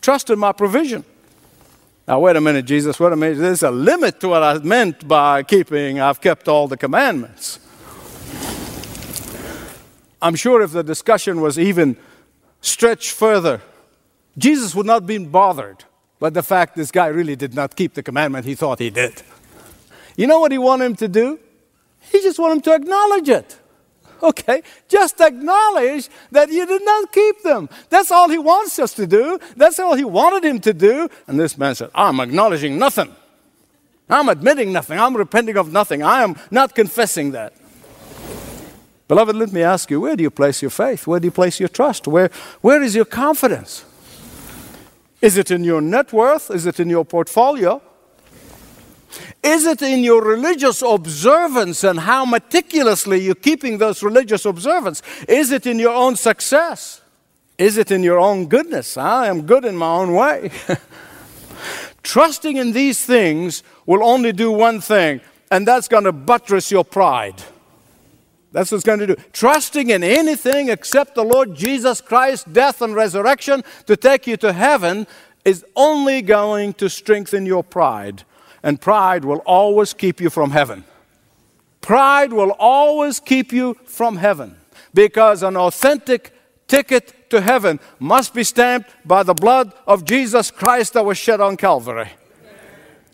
Trust 0.00 0.30
in 0.30 0.38
my 0.38 0.52
provision. 0.52 1.04
Now, 2.06 2.20
wait 2.20 2.36
a 2.36 2.40
minute, 2.40 2.66
Jesus, 2.66 3.00
wait 3.00 3.12
a 3.12 3.16
minute. 3.16 3.38
There's 3.38 3.62
a 3.62 3.70
limit 3.70 4.20
to 4.20 4.28
what 4.28 4.42
I 4.42 4.58
meant 4.58 5.08
by 5.08 5.42
keeping, 5.42 6.00
I've 6.00 6.20
kept 6.20 6.48
all 6.48 6.68
the 6.68 6.76
commandments. 6.76 7.58
I'm 10.22 10.36
sure 10.36 10.62
if 10.62 10.70
the 10.70 10.84
discussion 10.84 11.40
was 11.40 11.58
even 11.58 11.96
stretched 12.60 13.10
further, 13.10 13.60
Jesus 14.38 14.74
would 14.74 14.86
not 14.86 15.02
have 15.02 15.06
been 15.06 15.28
bothered 15.28 15.84
by 16.20 16.30
the 16.30 16.42
fact 16.42 16.76
this 16.76 16.92
guy 16.92 17.08
really 17.08 17.34
did 17.34 17.54
not 17.54 17.74
keep 17.74 17.94
the 17.94 18.02
commandment 18.02 18.46
he 18.46 18.54
thought 18.54 18.78
he 18.78 18.88
did. 18.88 19.20
You 20.16 20.28
know 20.28 20.38
what 20.38 20.52
he 20.52 20.58
wanted 20.58 20.84
him 20.84 20.96
to 20.96 21.08
do? 21.08 21.40
He 21.98 22.20
just 22.22 22.38
wanted 22.38 22.54
him 22.54 22.60
to 22.62 22.74
acknowledge 22.74 23.28
it. 23.28 23.58
Okay, 24.22 24.62
just 24.88 25.20
acknowledge 25.20 26.08
that 26.30 26.48
you 26.48 26.64
did 26.64 26.84
not 26.84 27.10
keep 27.10 27.42
them. 27.42 27.68
That's 27.88 28.12
all 28.12 28.28
he 28.28 28.38
wants 28.38 28.78
us 28.78 28.94
to 28.94 29.06
do. 29.08 29.40
That's 29.56 29.80
all 29.80 29.96
he 29.96 30.04
wanted 30.04 30.44
him 30.44 30.60
to 30.60 30.72
do. 30.72 31.08
And 31.26 31.40
this 31.40 31.58
man 31.58 31.74
said, 31.74 31.90
I'm 31.92 32.20
acknowledging 32.20 32.78
nothing. 32.78 33.12
I'm 34.08 34.28
admitting 34.28 34.72
nothing. 34.72 35.00
I'm 35.00 35.16
repenting 35.16 35.56
of 35.56 35.72
nothing. 35.72 36.04
I 36.04 36.22
am 36.22 36.36
not 36.52 36.76
confessing 36.76 37.32
that. 37.32 37.54
Beloved, 39.12 39.36
let 39.36 39.52
me 39.52 39.62
ask 39.62 39.90
you 39.90 40.00
where 40.00 40.16
do 40.16 40.22
you 40.22 40.30
place 40.30 40.62
your 40.62 40.70
faith? 40.70 41.06
Where 41.06 41.20
do 41.20 41.26
you 41.26 41.30
place 41.30 41.60
your 41.60 41.68
trust? 41.68 42.08
Where, 42.08 42.30
where 42.62 42.82
is 42.82 42.94
your 42.94 43.04
confidence? 43.04 43.84
Is 45.20 45.36
it 45.36 45.50
in 45.50 45.64
your 45.64 45.82
net 45.82 46.14
worth? 46.14 46.50
Is 46.50 46.64
it 46.64 46.80
in 46.80 46.88
your 46.88 47.04
portfolio? 47.04 47.82
Is 49.42 49.66
it 49.66 49.82
in 49.82 50.02
your 50.02 50.24
religious 50.24 50.80
observance 50.80 51.84
and 51.84 52.00
how 52.00 52.24
meticulously 52.24 53.20
you're 53.20 53.34
keeping 53.34 53.76
those 53.76 54.02
religious 54.02 54.46
observance? 54.46 55.02
Is 55.28 55.52
it 55.52 55.66
in 55.66 55.78
your 55.78 55.92
own 55.94 56.16
success? 56.16 57.02
Is 57.58 57.76
it 57.76 57.90
in 57.90 58.02
your 58.02 58.18
own 58.18 58.46
goodness? 58.46 58.96
I 58.96 59.26
am 59.26 59.42
good 59.42 59.66
in 59.66 59.76
my 59.76 59.92
own 59.92 60.14
way. 60.14 60.50
Trusting 62.02 62.56
in 62.56 62.72
these 62.72 63.04
things 63.04 63.62
will 63.84 64.02
only 64.02 64.32
do 64.32 64.50
one 64.50 64.80
thing, 64.80 65.20
and 65.50 65.68
that's 65.68 65.86
going 65.86 66.04
to 66.04 66.12
buttress 66.12 66.70
your 66.70 66.82
pride. 66.82 67.42
That's 68.52 68.70
what 68.70 68.76
it's 68.76 68.84
going 68.84 69.00
to 69.00 69.06
do. 69.06 69.16
Trusting 69.32 69.90
in 69.90 70.04
anything 70.04 70.68
except 70.68 71.14
the 71.14 71.24
Lord 71.24 71.54
Jesus 71.54 72.00
Christ's 72.00 72.44
death 72.44 72.82
and 72.82 72.94
resurrection 72.94 73.64
to 73.86 73.96
take 73.96 74.26
you 74.26 74.36
to 74.38 74.52
heaven 74.52 75.06
is 75.44 75.64
only 75.74 76.22
going 76.22 76.74
to 76.74 76.88
strengthen 76.88 77.46
your 77.46 77.64
pride 77.64 78.24
and 78.62 78.80
pride 78.80 79.24
will 79.24 79.38
always 79.38 79.92
keep 79.92 80.20
you 80.20 80.30
from 80.30 80.50
heaven. 80.50 80.84
Pride 81.80 82.32
will 82.32 82.52
always 82.58 83.18
keep 83.18 83.52
you 83.52 83.74
from 83.84 84.16
heaven 84.16 84.56
because 84.94 85.42
an 85.42 85.56
authentic 85.56 86.32
ticket 86.68 87.30
to 87.30 87.40
heaven 87.40 87.80
must 87.98 88.34
be 88.34 88.44
stamped 88.44 88.90
by 89.04 89.22
the 89.22 89.34
blood 89.34 89.72
of 89.86 90.04
Jesus 90.04 90.50
Christ 90.50 90.92
that 90.92 91.04
was 91.04 91.18
shed 91.18 91.40
on 91.40 91.56
Calvary. 91.56 92.10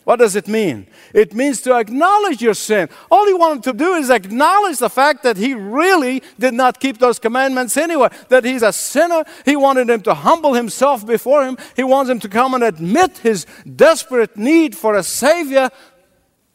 What 0.08 0.20
does 0.20 0.36
it 0.36 0.48
mean? 0.48 0.86
It 1.12 1.34
means 1.34 1.60
to 1.60 1.76
acknowledge 1.76 2.40
your 2.40 2.54
sin. 2.54 2.88
All 3.10 3.26
he 3.26 3.34
wanted 3.34 3.62
to 3.64 3.74
do 3.74 3.92
is 3.92 4.08
acknowledge 4.08 4.78
the 4.78 4.88
fact 4.88 5.22
that 5.22 5.36
he 5.36 5.52
really 5.52 6.22
did 6.38 6.54
not 6.54 6.80
keep 6.80 6.96
those 6.96 7.18
commandments 7.18 7.76
anyway, 7.76 8.08
that 8.30 8.42
he's 8.42 8.62
a 8.62 8.72
sinner. 8.72 9.24
He 9.44 9.54
wanted 9.54 9.90
him 9.90 10.00
to 10.04 10.14
humble 10.14 10.54
himself 10.54 11.06
before 11.06 11.44
him. 11.44 11.58
He 11.76 11.84
wants 11.84 12.10
him 12.10 12.20
to 12.20 12.28
come 12.30 12.54
and 12.54 12.64
admit 12.64 13.18
his 13.18 13.44
desperate 13.76 14.34
need 14.34 14.74
for 14.74 14.96
a 14.96 15.02
Savior, 15.02 15.68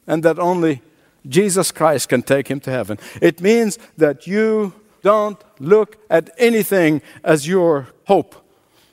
and 0.08 0.24
that 0.24 0.40
only 0.40 0.82
Jesus 1.30 1.72
Christ 1.72 2.10
can 2.10 2.24
take 2.24 2.48
him 2.48 2.60
to 2.62 2.72
heaven. 2.72 2.98
It 3.22 3.40
means 3.40 3.78
that 3.98 4.26
you 4.26 4.74
don't 5.04 5.40
look 5.60 5.98
at 6.10 6.32
anything 6.40 7.04
as 7.24 7.48
your 7.48 7.90
hope 8.08 8.34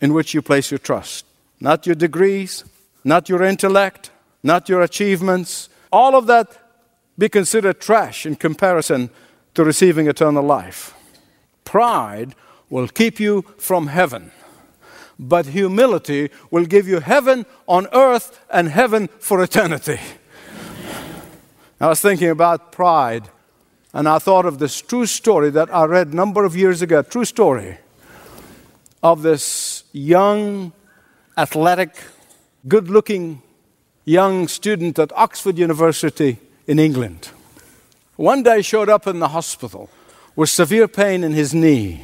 in 0.02 0.12
which 0.12 0.34
you 0.34 0.42
place 0.42 0.70
your 0.70 0.76
trust. 0.76 1.24
Not 1.60 1.86
your 1.86 1.94
degrees, 1.94 2.66
not 3.04 3.30
your 3.30 3.42
intellect, 3.42 4.10
not 4.42 4.68
your 4.68 4.82
achievements, 4.82 5.68
all 5.92 6.16
of 6.16 6.26
that 6.26 6.56
be 7.18 7.28
considered 7.28 7.80
trash 7.80 8.24
in 8.24 8.36
comparison 8.36 9.10
to 9.54 9.64
receiving 9.64 10.08
eternal 10.08 10.44
life. 10.44 10.94
Pride 11.64 12.34
will 12.70 12.88
keep 12.88 13.20
you 13.20 13.42
from 13.58 13.88
heaven, 13.88 14.30
but 15.18 15.46
humility 15.46 16.30
will 16.50 16.64
give 16.64 16.88
you 16.88 17.00
heaven 17.00 17.44
on 17.66 17.86
earth 17.92 18.40
and 18.50 18.68
heaven 18.68 19.08
for 19.18 19.42
eternity. 19.42 20.00
I 21.80 21.88
was 21.88 22.00
thinking 22.00 22.30
about 22.30 22.72
pride, 22.72 23.28
and 23.92 24.08
I 24.08 24.18
thought 24.18 24.46
of 24.46 24.58
this 24.58 24.80
true 24.80 25.06
story 25.06 25.50
that 25.50 25.74
I 25.74 25.84
read 25.84 26.08
a 26.08 26.16
number 26.16 26.44
of 26.44 26.56
years 26.56 26.82
ago, 26.82 27.02
true 27.02 27.24
story 27.24 27.78
of 29.02 29.22
this 29.22 29.84
young, 29.92 30.72
athletic, 31.36 31.96
good 32.68 32.88
looking 32.88 33.42
young 34.10 34.48
student 34.48 34.98
at 34.98 35.12
Oxford 35.12 35.56
University 35.56 36.38
in 36.66 36.78
England. 36.78 37.30
one 38.16 38.42
day 38.42 38.60
showed 38.60 38.88
up 38.90 39.06
in 39.06 39.18
the 39.20 39.28
hospital 39.28 39.88
with 40.36 40.50
severe 40.50 40.88
pain 40.88 41.24
in 41.24 41.32
his 41.32 41.54
knee. 41.54 42.02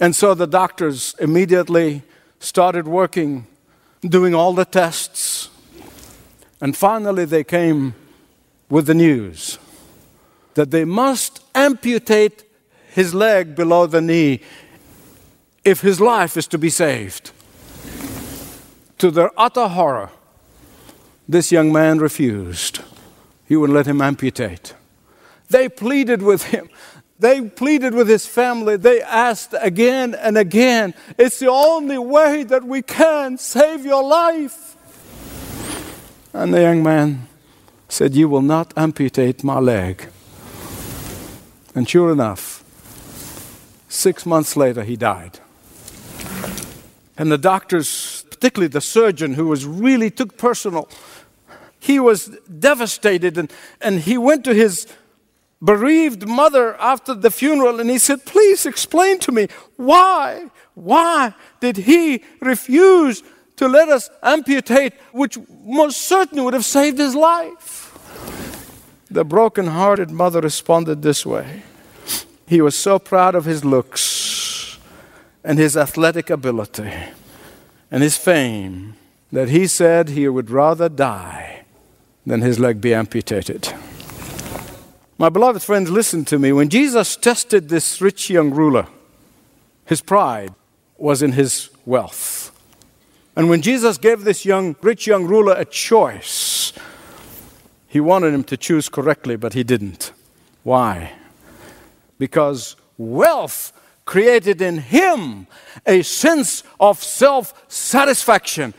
And 0.00 0.14
so 0.14 0.34
the 0.34 0.46
doctors 0.46 1.14
immediately 1.18 2.02
started 2.38 2.86
working, 2.86 3.46
doing 4.02 4.34
all 4.34 4.52
the 4.52 4.66
tests. 4.66 5.48
And 6.60 6.76
finally, 6.76 7.24
they 7.24 7.44
came 7.44 7.94
with 8.68 8.86
the 8.86 8.94
news 8.94 9.58
that 10.54 10.70
they 10.70 10.84
must 10.84 11.42
amputate 11.54 12.44
his 12.88 13.14
leg 13.14 13.54
below 13.54 13.86
the 13.86 14.00
knee 14.00 14.40
if 15.64 15.80
his 15.80 16.00
life 16.00 16.36
is 16.36 16.46
to 16.48 16.58
be 16.58 16.70
saved. 16.70 17.30
To 18.98 19.10
their 19.10 19.30
utter 19.36 19.68
horror, 19.68 20.10
this 21.28 21.50
young 21.50 21.72
man 21.72 21.98
refused. 21.98 22.80
He 23.46 23.56
wouldn't 23.56 23.74
let 23.74 23.86
him 23.86 24.00
amputate. 24.00 24.74
They 25.48 25.68
pleaded 25.68 26.22
with 26.22 26.44
him. 26.44 26.68
They 27.18 27.42
pleaded 27.42 27.94
with 27.94 28.08
his 28.08 28.26
family. 28.26 28.76
They 28.76 29.00
asked 29.00 29.54
again 29.60 30.14
and 30.14 30.36
again, 30.36 30.94
It's 31.16 31.38
the 31.38 31.50
only 31.50 31.98
way 31.98 32.42
that 32.44 32.64
we 32.64 32.82
can 32.82 33.38
save 33.38 33.84
your 33.84 34.02
life. 34.02 34.76
And 36.32 36.52
the 36.52 36.62
young 36.62 36.82
man 36.82 37.28
said, 37.88 38.14
You 38.14 38.28
will 38.28 38.42
not 38.42 38.74
amputate 38.76 39.44
my 39.44 39.60
leg. 39.60 40.08
And 41.74 41.88
sure 41.88 42.12
enough, 42.12 42.64
six 43.88 44.26
months 44.26 44.56
later, 44.56 44.82
he 44.82 44.96
died. 44.96 45.38
And 47.16 47.30
the 47.30 47.38
doctors, 47.38 48.24
particularly 48.28 48.68
the 48.68 48.80
surgeon 48.80 49.34
who 49.34 49.46
was 49.46 49.64
really 49.64 50.10
took 50.10 50.36
personal, 50.36 50.88
he 51.84 52.00
was 52.00 52.28
devastated 52.58 53.36
and, 53.36 53.52
and 53.82 54.00
he 54.00 54.16
went 54.16 54.42
to 54.44 54.54
his 54.54 54.86
bereaved 55.62 56.26
mother 56.26 56.80
after 56.80 57.12
the 57.12 57.30
funeral 57.30 57.78
and 57.78 57.90
he 57.90 57.98
said, 57.98 58.24
Please 58.24 58.64
explain 58.64 59.18
to 59.18 59.30
me 59.30 59.48
why, 59.76 60.50
why 60.72 61.34
did 61.60 61.76
he 61.76 62.24
refuse 62.40 63.22
to 63.56 63.68
let 63.68 63.90
us 63.90 64.08
amputate, 64.22 64.94
which 65.12 65.36
most 65.62 66.00
certainly 66.00 66.42
would 66.42 66.54
have 66.54 66.64
saved 66.64 66.98
his 66.98 67.14
life? 67.14 67.92
The 69.10 69.24
broken-hearted 69.24 70.10
mother 70.10 70.40
responded 70.40 71.02
this 71.02 71.26
way 71.26 71.64
He 72.46 72.62
was 72.62 72.78
so 72.78 72.98
proud 72.98 73.34
of 73.34 73.44
his 73.44 73.62
looks 73.62 74.78
and 75.44 75.58
his 75.58 75.76
athletic 75.76 76.30
ability 76.30 76.90
and 77.90 78.02
his 78.02 78.16
fame 78.16 78.94
that 79.30 79.50
he 79.50 79.66
said 79.66 80.08
he 80.08 80.26
would 80.28 80.48
rather 80.48 80.88
die 80.88 81.63
than 82.26 82.40
his 82.40 82.58
leg 82.58 82.80
be 82.80 82.94
amputated. 82.94 83.72
My 85.18 85.28
beloved 85.28 85.62
friends, 85.62 85.90
listen 85.90 86.24
to 86.26 86.38
me. 86.38 86.52
When 86.52 86.68
Jesus 86.68 87.16
tested 87.16 87.68
this 87.68 88.00
rich 88.00 88.28
young 88.28 88.50
ruler, 88.50 88.88
his 89.84 90.00
pride 90.00 90.54
was 90.96 91.22
in 91.22 91.32
his 91.32 91.70
wealth. 91.86 92.50
And 93.36 93.48
when 93.48 93.62
Jesus 93.62 93.98
gave 93.98 94.24
this 94.24 94.44
young, 94.44 94.76
rich 94.80 95.06
young 95.06 95.24
ruler 95.26 95.54
a 95.56 95.64
choice, 95.64 96.72
he 97.88 98.00
wanted 98.00 98.34
him 98.34 98.44
to 98.44 98.56
choose 98.56 98.88
correctly, 98.88 99.36
but 99.36 99.54
he 99.54 99.62
didn't. 99.62 100.12
Why? 100.62 101.12
Because 102.18 102.76
wealth 102.96 103.72
created 104.04 104.60
in 104.60 104.78
him 104.78 105.46
a 105.86 106.02
sense 106.02 106.62
of 106.80 107.02
self 107.02 107.64
satisfaction. 107.68 108.74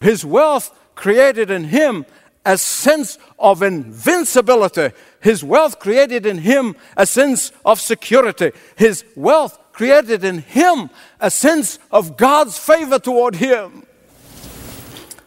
His 0.00 0.24
wealth 0.24 0.76
created 0.94 1.50
in 1.50 1.64
him 1.64 2.06
a 2.44 2.58
sense 2.58 3.18
of 3.38 3.62
invincibility. 3.62 4.90
His 5.20 5.42
wealth 5.42 5.78
created 5.78 6.26
in 6.26 6.38
him 6.38 6.76
a 6.96 7.06
sense 7.06 7.52
of 7.64 7.80
security. 7.80 8.52
His 8.76 9.04
wealth 9.16 9.58
created 9.72 10.24
in 10.24 10.38
him 10.38 10.90
a 11.20 11.30
sense 11.30 11.78
of 11.90 12.16
God's 12.16 12.58
favor 12.58 12.98
toward 12.98 13.36
him. 13.36 13.86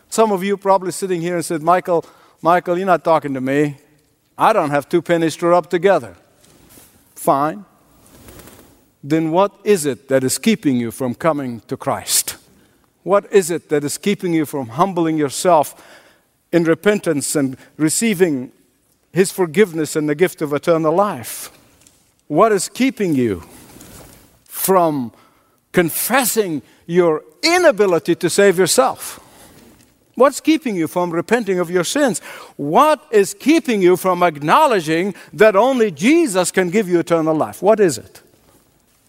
Some 0.10 0.32
of 0.32 0.44
you 0.44 0.58
probably 0.58 0.92
sitting 0.92 1.22
here 1.22 1.36
and 1.36 1.44
said, 1.44 1.62
Michael, 1.62 2.06
Michael, 2.42 2.78
you're 2.78 2.88
not 2.88 3.04
talking 3.04 3.34
to 3.34 3.42
me. 3.42 3.78
I 4.38 4.54
don't 4.54 4.70
have 4.70 4.88
two 4.88 5.02
pennies 5.02 5.36
to 5.38 5.48
rub 5.48 5.70
together. 5.70 6.16
Fine. 7.16 7.66
Then 9.04 9.32
what 9.32 9.54
is 9.64 9.86
it 9.86 10.08
that 10.10 10.24
is 10.24 10.38
keeping 10.38 10.78
you 10.78 10.92
from 10.92 11.16
coming 11.16 11.62
to 11.62 11.78
Christ? 11.78 12.38
What 13.04 13.32
is 13.32 13.50
it 13.50 13.70
that 13.70 13.84
is 13.84 13.98
keeping 13.98 14.34
you 14.34 14.46
from 14.46 14.68
humbling 14.68 15.18
yourself 15.18 15.82
in 16.52 16.64
repentance 16.64 17.36
and 17.36 17.58
receiving 17.78 18.52
His 19.12 19.32
forgiveness 19.32 19.96
and 19.96 20.08
the 20.08 20.16
gift 20.16 20.42
of 20.42 20.54
eternal 20.54 20.94
life? 20.94 21.52
What 22.28 22.52
is 22.52 22.70
keeping 22.70 23.16
you 23.16 23.44
from 24.46 25.14
confessing 25.72 26.62
your 26.86 27.24
inability 27.44 28.16
to 28.16 28.30
save 28.30 28.58
yourself? 28.58 29.20
What's 30.16 30.42
keeping 30.42 30.76
you 30.76 30.88
from 30.88 31.12
repenting 31.12 31.60
of 31.60 31.70
your 31.70 31.84
sins? 31.84 32.20
What 32.56 33.06
is 33.12 33.36
keeping 33.36 33.84
you 33.84 33.96
from 33.96 34.24
acknowledging 34.24 35.14
that 35.32 35.56
only 35.56 35.92
Jesus 35.92 36.50
can 36.50 36.72
give 36.72 36.90
you 36.90 37.00
eternal 37.00 37.36
life? 37.36 37.62
What 37.62 37.80
is 37.80 38.00
it? 38.00 38.24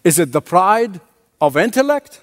Is 0.03 0.19
it 0.19 0.31
the 0.31 0.41
pride 0.41 1.01
of 1.41 1.57
intellect? 1.57 2.21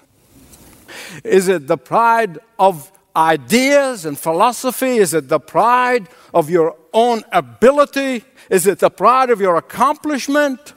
Is 1.23 1.49
it 1.49 1.67
the 1.67 1.77
pride 1.77 2.39
of 2.57 2.91
ideas 3.17 4.05
and 4.05 4.17
philosophy? 4.17 4.97
Is 4.97 5.13
it 5.13 5.27
the 5.27 5.39
pride 5.39 6.07
of 6.33 6.49
your 6.49 6.75
own 6.93 7.23
ability? 7.31 8.23
Is 8.49 8.67
it 8.67 8.79
the 8.79 8.91
pride 8.91 9.31
of 9.31 9.41
your 9.41 9.57
accomplishment? 9.57 10.73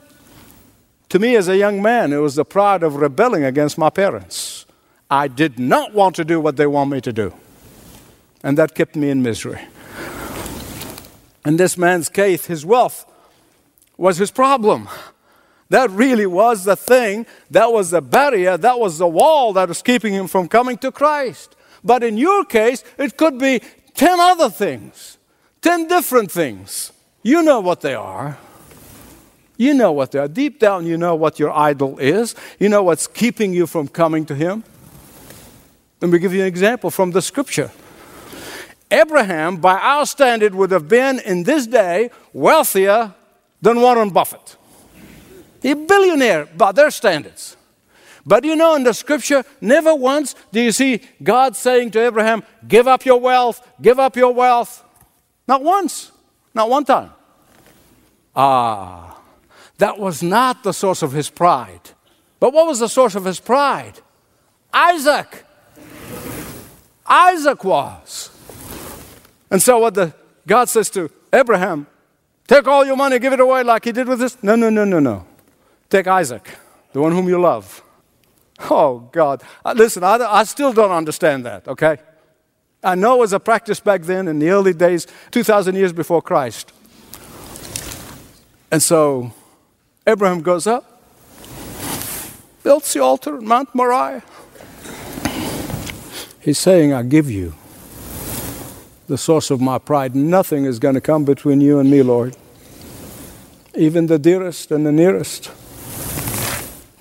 To 1.09 1.19
me, 1.19 1.35
as 1.35 1.47
a 1.47 1.57
young 1.57 1.81
man, 1.81 2.11
it 2.11 2.17
was 2.17 2.35
the 2.35 2.45
pride 2.45 2.83
of 2.83 2.95
rebelling 2.95 3.43
against 3.43 3.77
my 3.77 3.89
parents. 3.89 4.65
I 5.09 5.27
did 5.27 5.59
not 5.59 5.93
want 5.93 6.15
to 6.15 6.25
do 6.25 6.41
what 6.41 6.57
they 6.57 6.65
want 6.65 6.89
me 6.89 7.01
to 7.01 7.13
do 7.13 7.33
and 8.43 8.57
that 8.57 8.75
kept 8.75 8.95
me 8.95 9.09
in 9.09 9.21
misery. 9.21 9.61
In 11.45 11.57
this 11.57 11.77
man's 11.77 12.09
case, 12.09 12.45
his 12.45 12.65
wealth 12.65 13.05
was 13.97 14.17
his 14.17 14.31
problem. 14.31 14.89
That 15.69 15.89
really 15.91 16.25
was 16.25 16.65
the 16.65 16.75
thing, 16.75 17.25
that 17.49 17.71
was 17.71 17.91
the 17.91 18.01
barrier, 18.01 18.57
that 18.57 18.79
was 18.79 18.97
the 18.97 19.07
wall 19.07 19.53
that 19.53 19.69
was 19.69 19.81
keeping 19.81 20.13
him 20.13 20.27
from 20.27 20.47
coming 20.47 20.77
to 20.79 20.91
Christ. 20.91 21.55
But 21.83 22.03
in 22.03 22.17
your 22.17 22.45
case, 22.45 22.83
it 22.97 23.17
could 23.17 23.37
be 23.37 23.61
10 23.95 24.19
other 24.19 24.49
things, 24.49 25.17
10 25.61 25.87
different 25.87 26.31
things. 26.31 26.91
You 27.23 27.41
know 27.41 27.59
what 27.59 27.81
they 27.81 27.95
are. 27.95 28.37
You 29.57 29.73
know 29.75 29.91
what 29.91 30.11
they 30.11 30.19
are. 30.19 30.27
Deep 30.27 30.59
down, 30.59 30.87
you 30.87 30.97
know 30.97 31.15
what 31.15 31.37
your 31.37 31.51
idol 31.51 31.99
is. 31.99 32.35
You 32.59 32.69
know 32.69 32.81
what's 32.81 33.05
keeping 33.05 33.53
you 33.53 33.67
from 33.67 33.87
coming 33.87 34.25
to 34.25 34.35
Him. 34.35 34.63
Let 36.01 36.09
me 36.09 36.17
give 36.17 36.33
you 36.33 36.41
an 36.41 36.47
example 36.47 36.89
from 36.89 37.11
the 37.11 37.21
scripture. 37.21 37.69
Abraham, 38.89 39.57
by 39.57 39.75
our 39.75 40.05
standard, 40.05 40.55
would 40.55 40.71
have 40.71 40.89
been 40.89 41.19
in 41.19 41.43
this 41.43 41.67
day 41.67 42.09
wealthier 42.33 43.13
than 43.61 43.79
Warren 43.79 44.09
Buffett. 44.09 44.57
A 45.63 45.73
billionaire 45.75 46.45
by 46.57 46.71
their 46.71 46.89
standards. 46.89 47.55
But 48.25 48.43
you 48.43 48.55
know, 48.55 48.75
in 48.75 48.83
the 48.83 48.93
scripture, 48.93 49.43
never 49.59 49.95
once 49.95 50.35
do 50.51 50.61
you 50.61 50.71
see 50.71 51.01
God 51.23 51.55
saying 51.55 51.91
to 51.91 52.05
Abraham, 52.05 52.43
Give 52.67 52.87
up 52.87 53.05
your 53.05 53.19
wealth, 53.19 53.67
give 53.81 53.99
up 53.99 54.15
your 54.15 54.33
wealth. 54.33 54.83
Not 55.47 55.63
once, 55.63 56.11
not 56.53 56.69
one 56.69 56.85
time. 56.85 57.11
Ah, 58.35 59.19
that 59.77 59.99
was 59.99 60.21
not 60.21 60.63
the 60.63 60.71
source 60.71 61.01
of 61.01 61.11
his 61.11 61.29
pride. 61.29 61.91
But 62.39 62.53
what 62.53 62.67
was 62.67 62.79
the 62.79 62.87
source 62.87 63.15
of 63.15 63.25
his 63.25 63.39
pride? 63.39 63.99
Isaac. 64.73 65.45
Isaac 67.05 67.63
was. 67.63 68.29
And 69.49 69.61
so 69.61 69.79
what 69.79 69.93
the 69.95 70.13
God 70.47 70.69
says 70.69 70.89
to 70.91 71.11
Abraham, 71.33 71.87
take 72.47 72.67
all 72.67 72.85
your 72.85 72.95
money, 72.95 73.19
give 73.19 73.33
it 73.33 73.39
away 73.39 73.63
like 73.63 73.85
he 73.85 73.91
did 73.91 74.07
with 74.07 74.19
this. 74.19 74.41
No, 74.41 74.55
no, 74.55 74.69
no, 74.69 74.85
no, 74.85 74.99
no. 74.99 75.25
Take 75.89 76.07
Isaac, 76.07 76.57
the 76.93 77.01
one 77.01 77.11
whom 77.11 77.27
you 77.27 77.39
love. 77.39 77.83
Oh, 78.69 79.09
God. 79.11 79.41
Uh, 79.65 79.73
listen, 79.75 80.03
I, 80.03 80.17
I 80.17 80.43
still 80.43 80.73
don't 80.73 80.91
understand 80.91 81.45
that, 81.45 81.67
okay? 81.67 81.97
I 82.83 82.95
know 82.95 83.15
it 83.15 83.19
was 83.19 83.33
a 83.33 83.39
practice 83.39 83.79
back 83.79 84.03
then 84.03 84.27
in 84.27 84.39
the 84.39 84.49
early 84.49 84.73
days, 84.73 85.07
2,000 85.31 85.75
years 85.75 85.93
before 85.93 86.21
Christ. 86.21 86.71
And 88.71 88.81
so 88.81 89.33
Abraham 90.07 90.41
goes 90.41 90.65
up, 90.65 91.01
builds 92.63 92.93
the 92.93 93.01
altar 93.01 93.37
at 93.37 93.43
Mount 93.43 93.73
Moriah. 93.75 94.23
He's 96.39 96.57
saying, 96.57 96.91
I 96.91 97.03
give 97.03 97.29
you 97.29 97.53
the 99.07 99.17
source 99.17 99.51
of 99.51 99.61
my 99.61 99.77
pride. 99.77 100.15
Nothing 100.15 100.65
is 100.65 100.79
going 100.79 100.95
to 100.95 101.01
come 101.01 101.23
between 101.23 101.61
you 101.61 101.79
and 101.79 101.91
me, 101.91 102.01
Lord. 102.01 102.35
Even 103.75 104.07
the 104.07 104.17
dearest 104.17 104.71
and 104.71 104.85
the 104.85 104.91
nearest. 104.91 105.47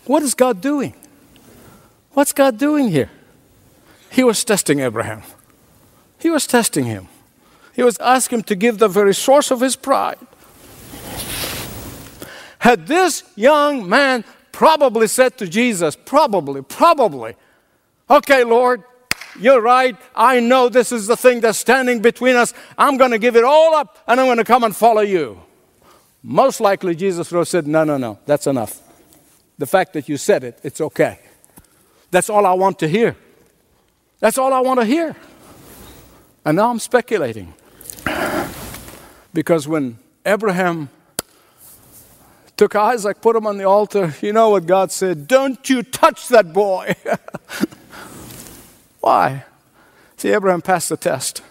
What 0.07 0.23
is 0.23 0.35
God 0.35 0.61
doing? 0.61 0.95
What's 2.13 2.33
God 2.33 2.59
doing 2.59 2.89
here? 2.89 3.11
He 4.11 4.25
was 4.25 4.45
testing 4.45 4.81
Abraham. 4.81 5.23
He 6.19 6.31
was 6.31 6.47
testing 6.47 6.85
him. 6.85 7.09
He 7.73 7.83
was 7.83 7.97
asking 7.99 8.41
him 8.41 8.45
to 8.45 8.57
give 8.57 8.79
the 8.79 8.89
very 8.89 9.15
source 9.15 9.51
of 9.51 9.61
his 9.61 9.77
pride. 9.77 10.19
Had 12.59 12.87
this 12.87 13.23
young 13.37 13.89
man 13.89 14.25
probably 14.53 15.07
said 15.07 15.39
to 15.39 15.49
Jesus, 15.49 15.97
probably, 15.97 16.61
probably, 16.63 17.37
okay, 18.11 18.45
Lord, 18.45 18.83
you're 19.39 19.61
right. 19.63 19.97
I 20.15 20.41
know 20.41 20.69
this 20.69 20.93
is 20.93 21.07
the 21.07 21.17
thing 21.17 21.41
that's 21.41 21.59
standing 21.59 22.03
between 22.03 22.37
us. 22.37 22.53
I'm 22.77 22.97
going 22.97 23.13
to 23.13 23.19
give 23.19 23.37
it 23.37 23.45
all 23.45 23.75
up 23.75 23.97
and 24.07 24.21
I'm 24.21 24.27
going 24.27 24.39
to 24.39 24.45
come 24.45 24.65
and 24.65 24.77
follow 24.77 25.01
you. 25.01 25.41
Most 26.23 26.61
likely, 26.61 26.95
Jesus 26.95 27.31
would 27.33 27.39
have 27.39 27.49
said, 27.49 27.67
No, 27.67 27.85
no, 27.85 27.97
no, 27.97 28.19
that's 28.27 28.47
enough. 28.47 28.81
The 29.57 29.67
fact 29.67 29.95
that 29.95 30.09
you 30.09 30.17
said 30.17 30.45
it, 30.45 30.59
it's 30.63 30.81
okay. 30.81 31.19
That's 32.11 32.29
all 32.29 32.47
I 32.47 32.53
want 32.53 32.79
to 32.81 32.89
hear. 32.89 33.17
That's 34.19 34.39
all 34.39 34.53
I 34.53 34.61
want 34.61 34.81
to 34.81 34.87
hear. 34.87 35.17
And 36.45 36.57
now 36.57 36.71
I'm 36.71 36.79
speculating. 36.79 37.55
Because 39.33 39.69
when 39.69 39.99
Abraham 40.27 40.89
took 42.57 42.75
Isaac, 42.75 43.21
put 43.23 43.37
him 43.37 43.47
on 43.47 43.57
the 43.57 43.65
altar, 43.65 44.15
you 44.21 44.33
know 44.33 44.51
what 44.51 44.67
God 44.67 44.93
said? 44.93 45.29
Don't 45.29 45.69
you 45.71 45.83
touch 45.83 46.29
that 46.29 46.53
boy. 46.53 46.95
Why? 49.01 49.45
See, 50.17 50.31
Abraham 50.31 50.61
passed 50.61 50.91
the 50.91 50.97
test. 50.97 51.43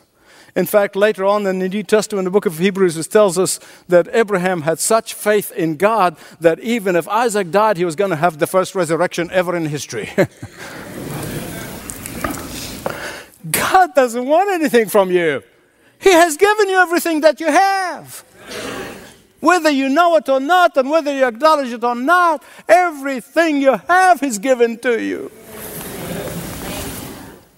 In 0.59 0.65
fact, 0.65 0.97
later 0.97 1.23
on 1.23 1.47
in 1.47 1.59
the 1.59 1.69
New 1.69 1.83
Testament, 1.83 2.25
the 2.25 2.31
book 2.31 2.45
of 2.45 2.57
Hebrews, 2.57 2.97
it 2.97 3.09
tells 3.09 3.37
us 3.39 3.61
that 3.87 4.09
Abraham 4.11 4.63
had 4.63 4.77
such 4.77 5.13
faith 5.13 5.53
in 5.53 5.77
God 5.77 6.17
that 6.41 6.59
even 6.59 6.97
if 6.97 7.07
Isaac 7.07 7.49
died, 7.49 7.77
he 7.77 7.85
was 7.85 7.95
going 7.95 8.09
to 8.09 8.17
have 8.17 8.39
the 8.39 8.45
first 8.45 8.75
resurrection 8.75 9.29
ever 9.31 9.55
in 9.55 9.67
history. 9.67 10.09
God 13.49 13.95
doesn't 13.95 14.25
want 14.25 14.51
anything 14.51 14.89
from 14.89 15.11
you, 15.11 15.43
He 15.97 16.11
has 16.11 16.35
given 16.35 16.67
you 16.67 16.75
everything 16.75 17.21
that 17.21 17.39
you 17.39 17.47
have. 17.47 18.25
Whether 19.39 19.69
you 19.69 19.87
know 19.87 20.17
it 20.17 20.27
or 20.27 20.41
not, 20.41 20.75
and 20.75 20.89
whether 20.89 21.15
you 21.15 21.25
acknowledge 21.25 21.71
it 21.71 21.85
or 21.85 21.95
not, 21.95 22.43
everything 22.67 23.61
you 23.61 23.77
have 23.87 24.21
is 24.21 24.37
given 24.37 24.77
to 24.79 25.01
you. 25.01 25.31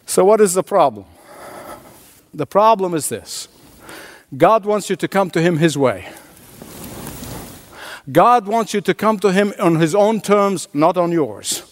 So, 0.06 0.24
what 0.24 0.40
is 0.40 0.54
the 0.54 0.62
problem? 0.62 1.06
The 2.34 2.46
problem 2.46 2.94
is 2.94 3.10
this 3.10 3.48
God 4.36 4.66
wants 4.66 4.90
you 4.90 4.96
to 4.96 5.08
come 5.08 5.30
to 5.32 5.42
Him 5.42 5.58
His 5.58 5.78
way. 5.78 6.10
God 8.12 8.48
wants 8.48 8.74
you 8.74 8.82
to 8.82 8.94
come 8.94 9.20
to 9.20 9.32
Him 9.32 9.54
on 9.60 9.76
His 9.76 9.94
own 9.94 10.22
terms, 10.22 10.68
not 10.74 10.98
on 10.98 11.12
yours. 11.12 11.64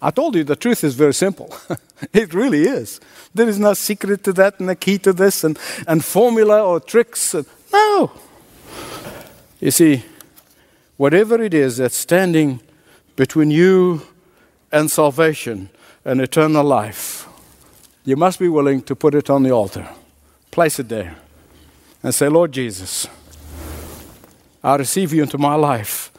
I 0.00 0.10
told 0.10 0.34
you 0.34 0.42
the 0.42 0.56
truth 0.56 0.82
is 0.82 0.94
very 0.94 1.14
simple. 1.14 1.54
it 2.12 2.34
really 2.34 2.62
is. 2.64 3.00
There 3.34 3.48
is 3.48 3.58
no 3.58 3.72
secret 3.74 4.24
to 4.24 4.32
that 4.32 4.58
and 4.58 4.68
a 4.68 4.74
key 4.74 4.98
to 4.98 5.12
this 5.12 5.44
and, 5.44 5.58
and 5.86 6.04
formula 6.04 6.60
or 6.62 6.80
tricks. 6.80 7.34
No. 7.72 8.10
You 9.60 9.70
see, 9.70 10.04
whatever 10.96 11.40
it 11.40 11.54
is 11.54 11.76
that's 11.76 11.96
standing 11.96 12.60
between 13.14 13.52
you 13.52 14.02
and 14.72 14.90
salvation, 14.90 15.68
and 16.04 16.20
eternal 16.20 16.64
life, 16.64 17.11
you 18.04 18.16
must 18.16 18.38
be 18.38 18.48
willing 18.48 18.82
to 18.82 18.96
put 18.96 19.14
it 19.14 19.30
on 19.30 19.42
the 19.42 19.50
altar. 19.50 19.88
Place 20.50 20.78
it 20.78 20.88
there. 20.88 21.16
And 22.02 22.14
say, 22.14 22.28
Lord 22.28 22.52
Jesus, 22.52 23.06
I 24.62 24.76
receive 24.76 25.12
you 25.12 25.22
into 25.22 25.38
my 25.38 25.54
life. 25.54 26.10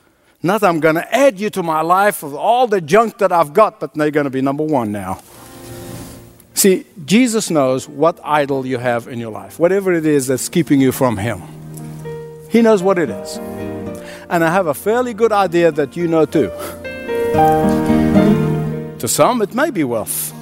Not 0.41 0.63
I'm 0.63 0.79
going 0.79 0.95
to 0.95 1.15
add 1.15 1.39
you 1.39 1.49
to 1.51 1.63
my 1.63 1.81
life 1.81 2.23
with 2.23 2.33
all 2.33 2.67
the 2.67 2.81
junk 2.81 3.17
that 3.19 3.31
I've 3.31 3.53
got, 3.53 3.79
but 3.79 3.93
they're 3.93 4.11
going 4.11 4.25
to 4.25 4.29
be 4.29 4.41
number 4.41 4.63
one 4.63 4.91
now. 4.91 5.21
See, 6.53 6.85
Jesus 7.05 7.49
knows 7.49 7.87
what 7.87 8.19
idol 8.23 8.65
you 8.65 8.77
have 8.77 9.07
in 9.07 9.19
your 9.19 9.31
life, 9.31 9.59
whatever 9.59 9.93
it 9.93 10.05
is 10.05 10.27
that's 10.27 10.49
keeping 10.49 10.79
you 10.79 10.91
from 10.91 11.17
Him. 11.17 11.41
He 12.49 12.61
knows 12.61 12.83
what 12.83 12.99
it 12.99 13.09
is. 13.09 13.37
And 14.29 14.43
I 14.43 14.51
have 14.51 14.67
a 14.67 14.73
fairly 14.73 15.13
good 15.13 15.31
idea 15.31 15.71
that 15.71 15.97
you 15.97 16.07
know 16.07 16.25
too. 16.25 16.51
To 18.99 19.07
some, 19.07 19.41
it 19.41 19.53
may 19.53 19.71
be 19.71 19.83
wealth. 19.83 20.32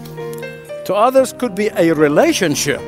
To 0.85 0.95
others, 0.95 1.33
could 1.33 1.55
be 1.55 1.67
a 1.67 1.93
relationship. 1.93 2.81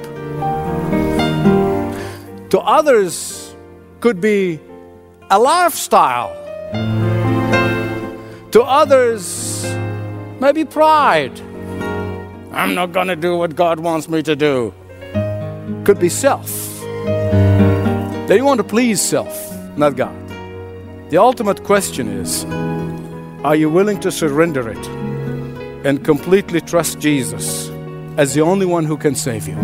To 2.49 2.59
others, 2.59 3.55
could 3.99 4.19
be 4.19 4.59
a 5.29 5.39
lifestyle. 5.39 6.33
To 8.51 8.61
others, 8.61 9.65
maybe 10.39 10.65
pride. 10.65 11.39
I'm 12.51 12.75
not 12.75 12.91
going 12.91 13.07
to 13.07 13.15
do 13.15 13.37
what 13.37 13.55
God 13.55 13.79
wants 13.79 14.09
me 14.09 14.21
to 14.23 14.35
do. 14.35 14.73
Could 15.85 15.99
be 15.99 16.09
self. 16.09 16.51
They 18.27 18.41
want 18.41 18.57
to 18.59 18.63
please 18.63 19.01
self, 19.01 19.35
not 19.77 19.95
God. 19.95 20.15
The 21.09 21.17
ultimate 21.17 21.63
question 21.63 22.07
is 22.07 22.45
are 23.43 23.55
you 23.55 23.69
willing 23.69 23.99
to 23.99 24.11
surrender 24.11 24.69
it? 24.69 25.03
and 25.83 26.03
completely 26.03 26.61
trust 26.61 26.99
Jesus 26.99 27.69
as 28.17 28.33
the 28.33 28.41
only 28.41 28.65
one 28.65 28.85
who 28.85 28.97
can 28.97 29.15
save 29.15 29.47
you. 29.47 29.55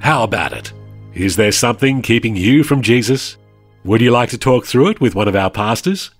How 0.00 0.22
about 0.22 0.52
it? 0.52 0.72
Is 1.14 1.36
there 1.36 1.52
something 1.52 2.02
keeping 2.02 2.36
you 2.36 2.62
from 2.62 2.82
Jesus? 2.82 3.36
Would 3.84 4.00
you 4.00 4.10
like 4.10 4.30
to 4.30 4.38
talk 4.38 4.66
through 4.66 4.88
it 4.88 5.00
with 5.00 5.14
one 5.14 5.28
of 5.28 5.36
our 5.36 5.50
pastors? 5.50 6.10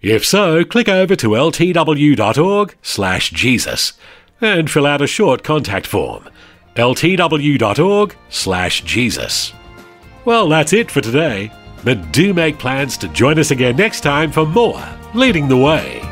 If 0.00 0.24
so, 0.24 0.64
click 0.64 0.88
over 0.88 1.16
to 1.16 1.28
ltw.org/jesus 1.28 3.92
and 4.40 4.70
fill 4.70 4.86
out 4.86 5.02
a 5.02 5.06
short 5.06 5.42
contact 5.42 5.86
form. 5.86 6.28
ltw.org/jesus. 6.76 9.52
Well, 10.24 10.48
that's 10.48 10.72
it 10.72 10.90
for 10.90 11.00
today, 11.00 11.52
but 11.84 12.12
do 12.12 12.34
make 12.34 12.58
plans 12.58 12.96
to 12.98 13.08
join 13.08 13.38
us 13.38 13.50
again 13.50 13.76
next 13.76 14.00
time 14.00 14.30
for 14.30 14.46
more 14.46 14.82
Leading 15.14 15.48
the 15.48 15.56
Way. 15.56 16.02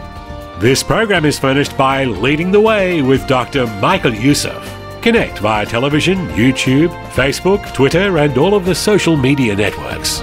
This 0.58 0.82
program 0.82 1.26
is 1.26 1.38
furnished 1.38 1.76
by 1.76 2.04
Leading 2.04 2.50
the 2.50 2.62
Way 2.62 3.02
with 3.02 3.28
Dr. 3.28 3.66
Michael 3.66 4.14
Youssef. 4.14 4.56
Connect 5.02 5.38
via 5.40 5.66
television, 5.66 6.16
YouTube, 6.28 6.88
Facebook, 7.10 7.74
Twitter, 7.74 8.16
and 8.16 8.38
all 8.38 8.54
of 8.54 8.64
the 8.64 8.74
social 8.74 9.18
media 9.18 9.54
networks. 9.54 10.22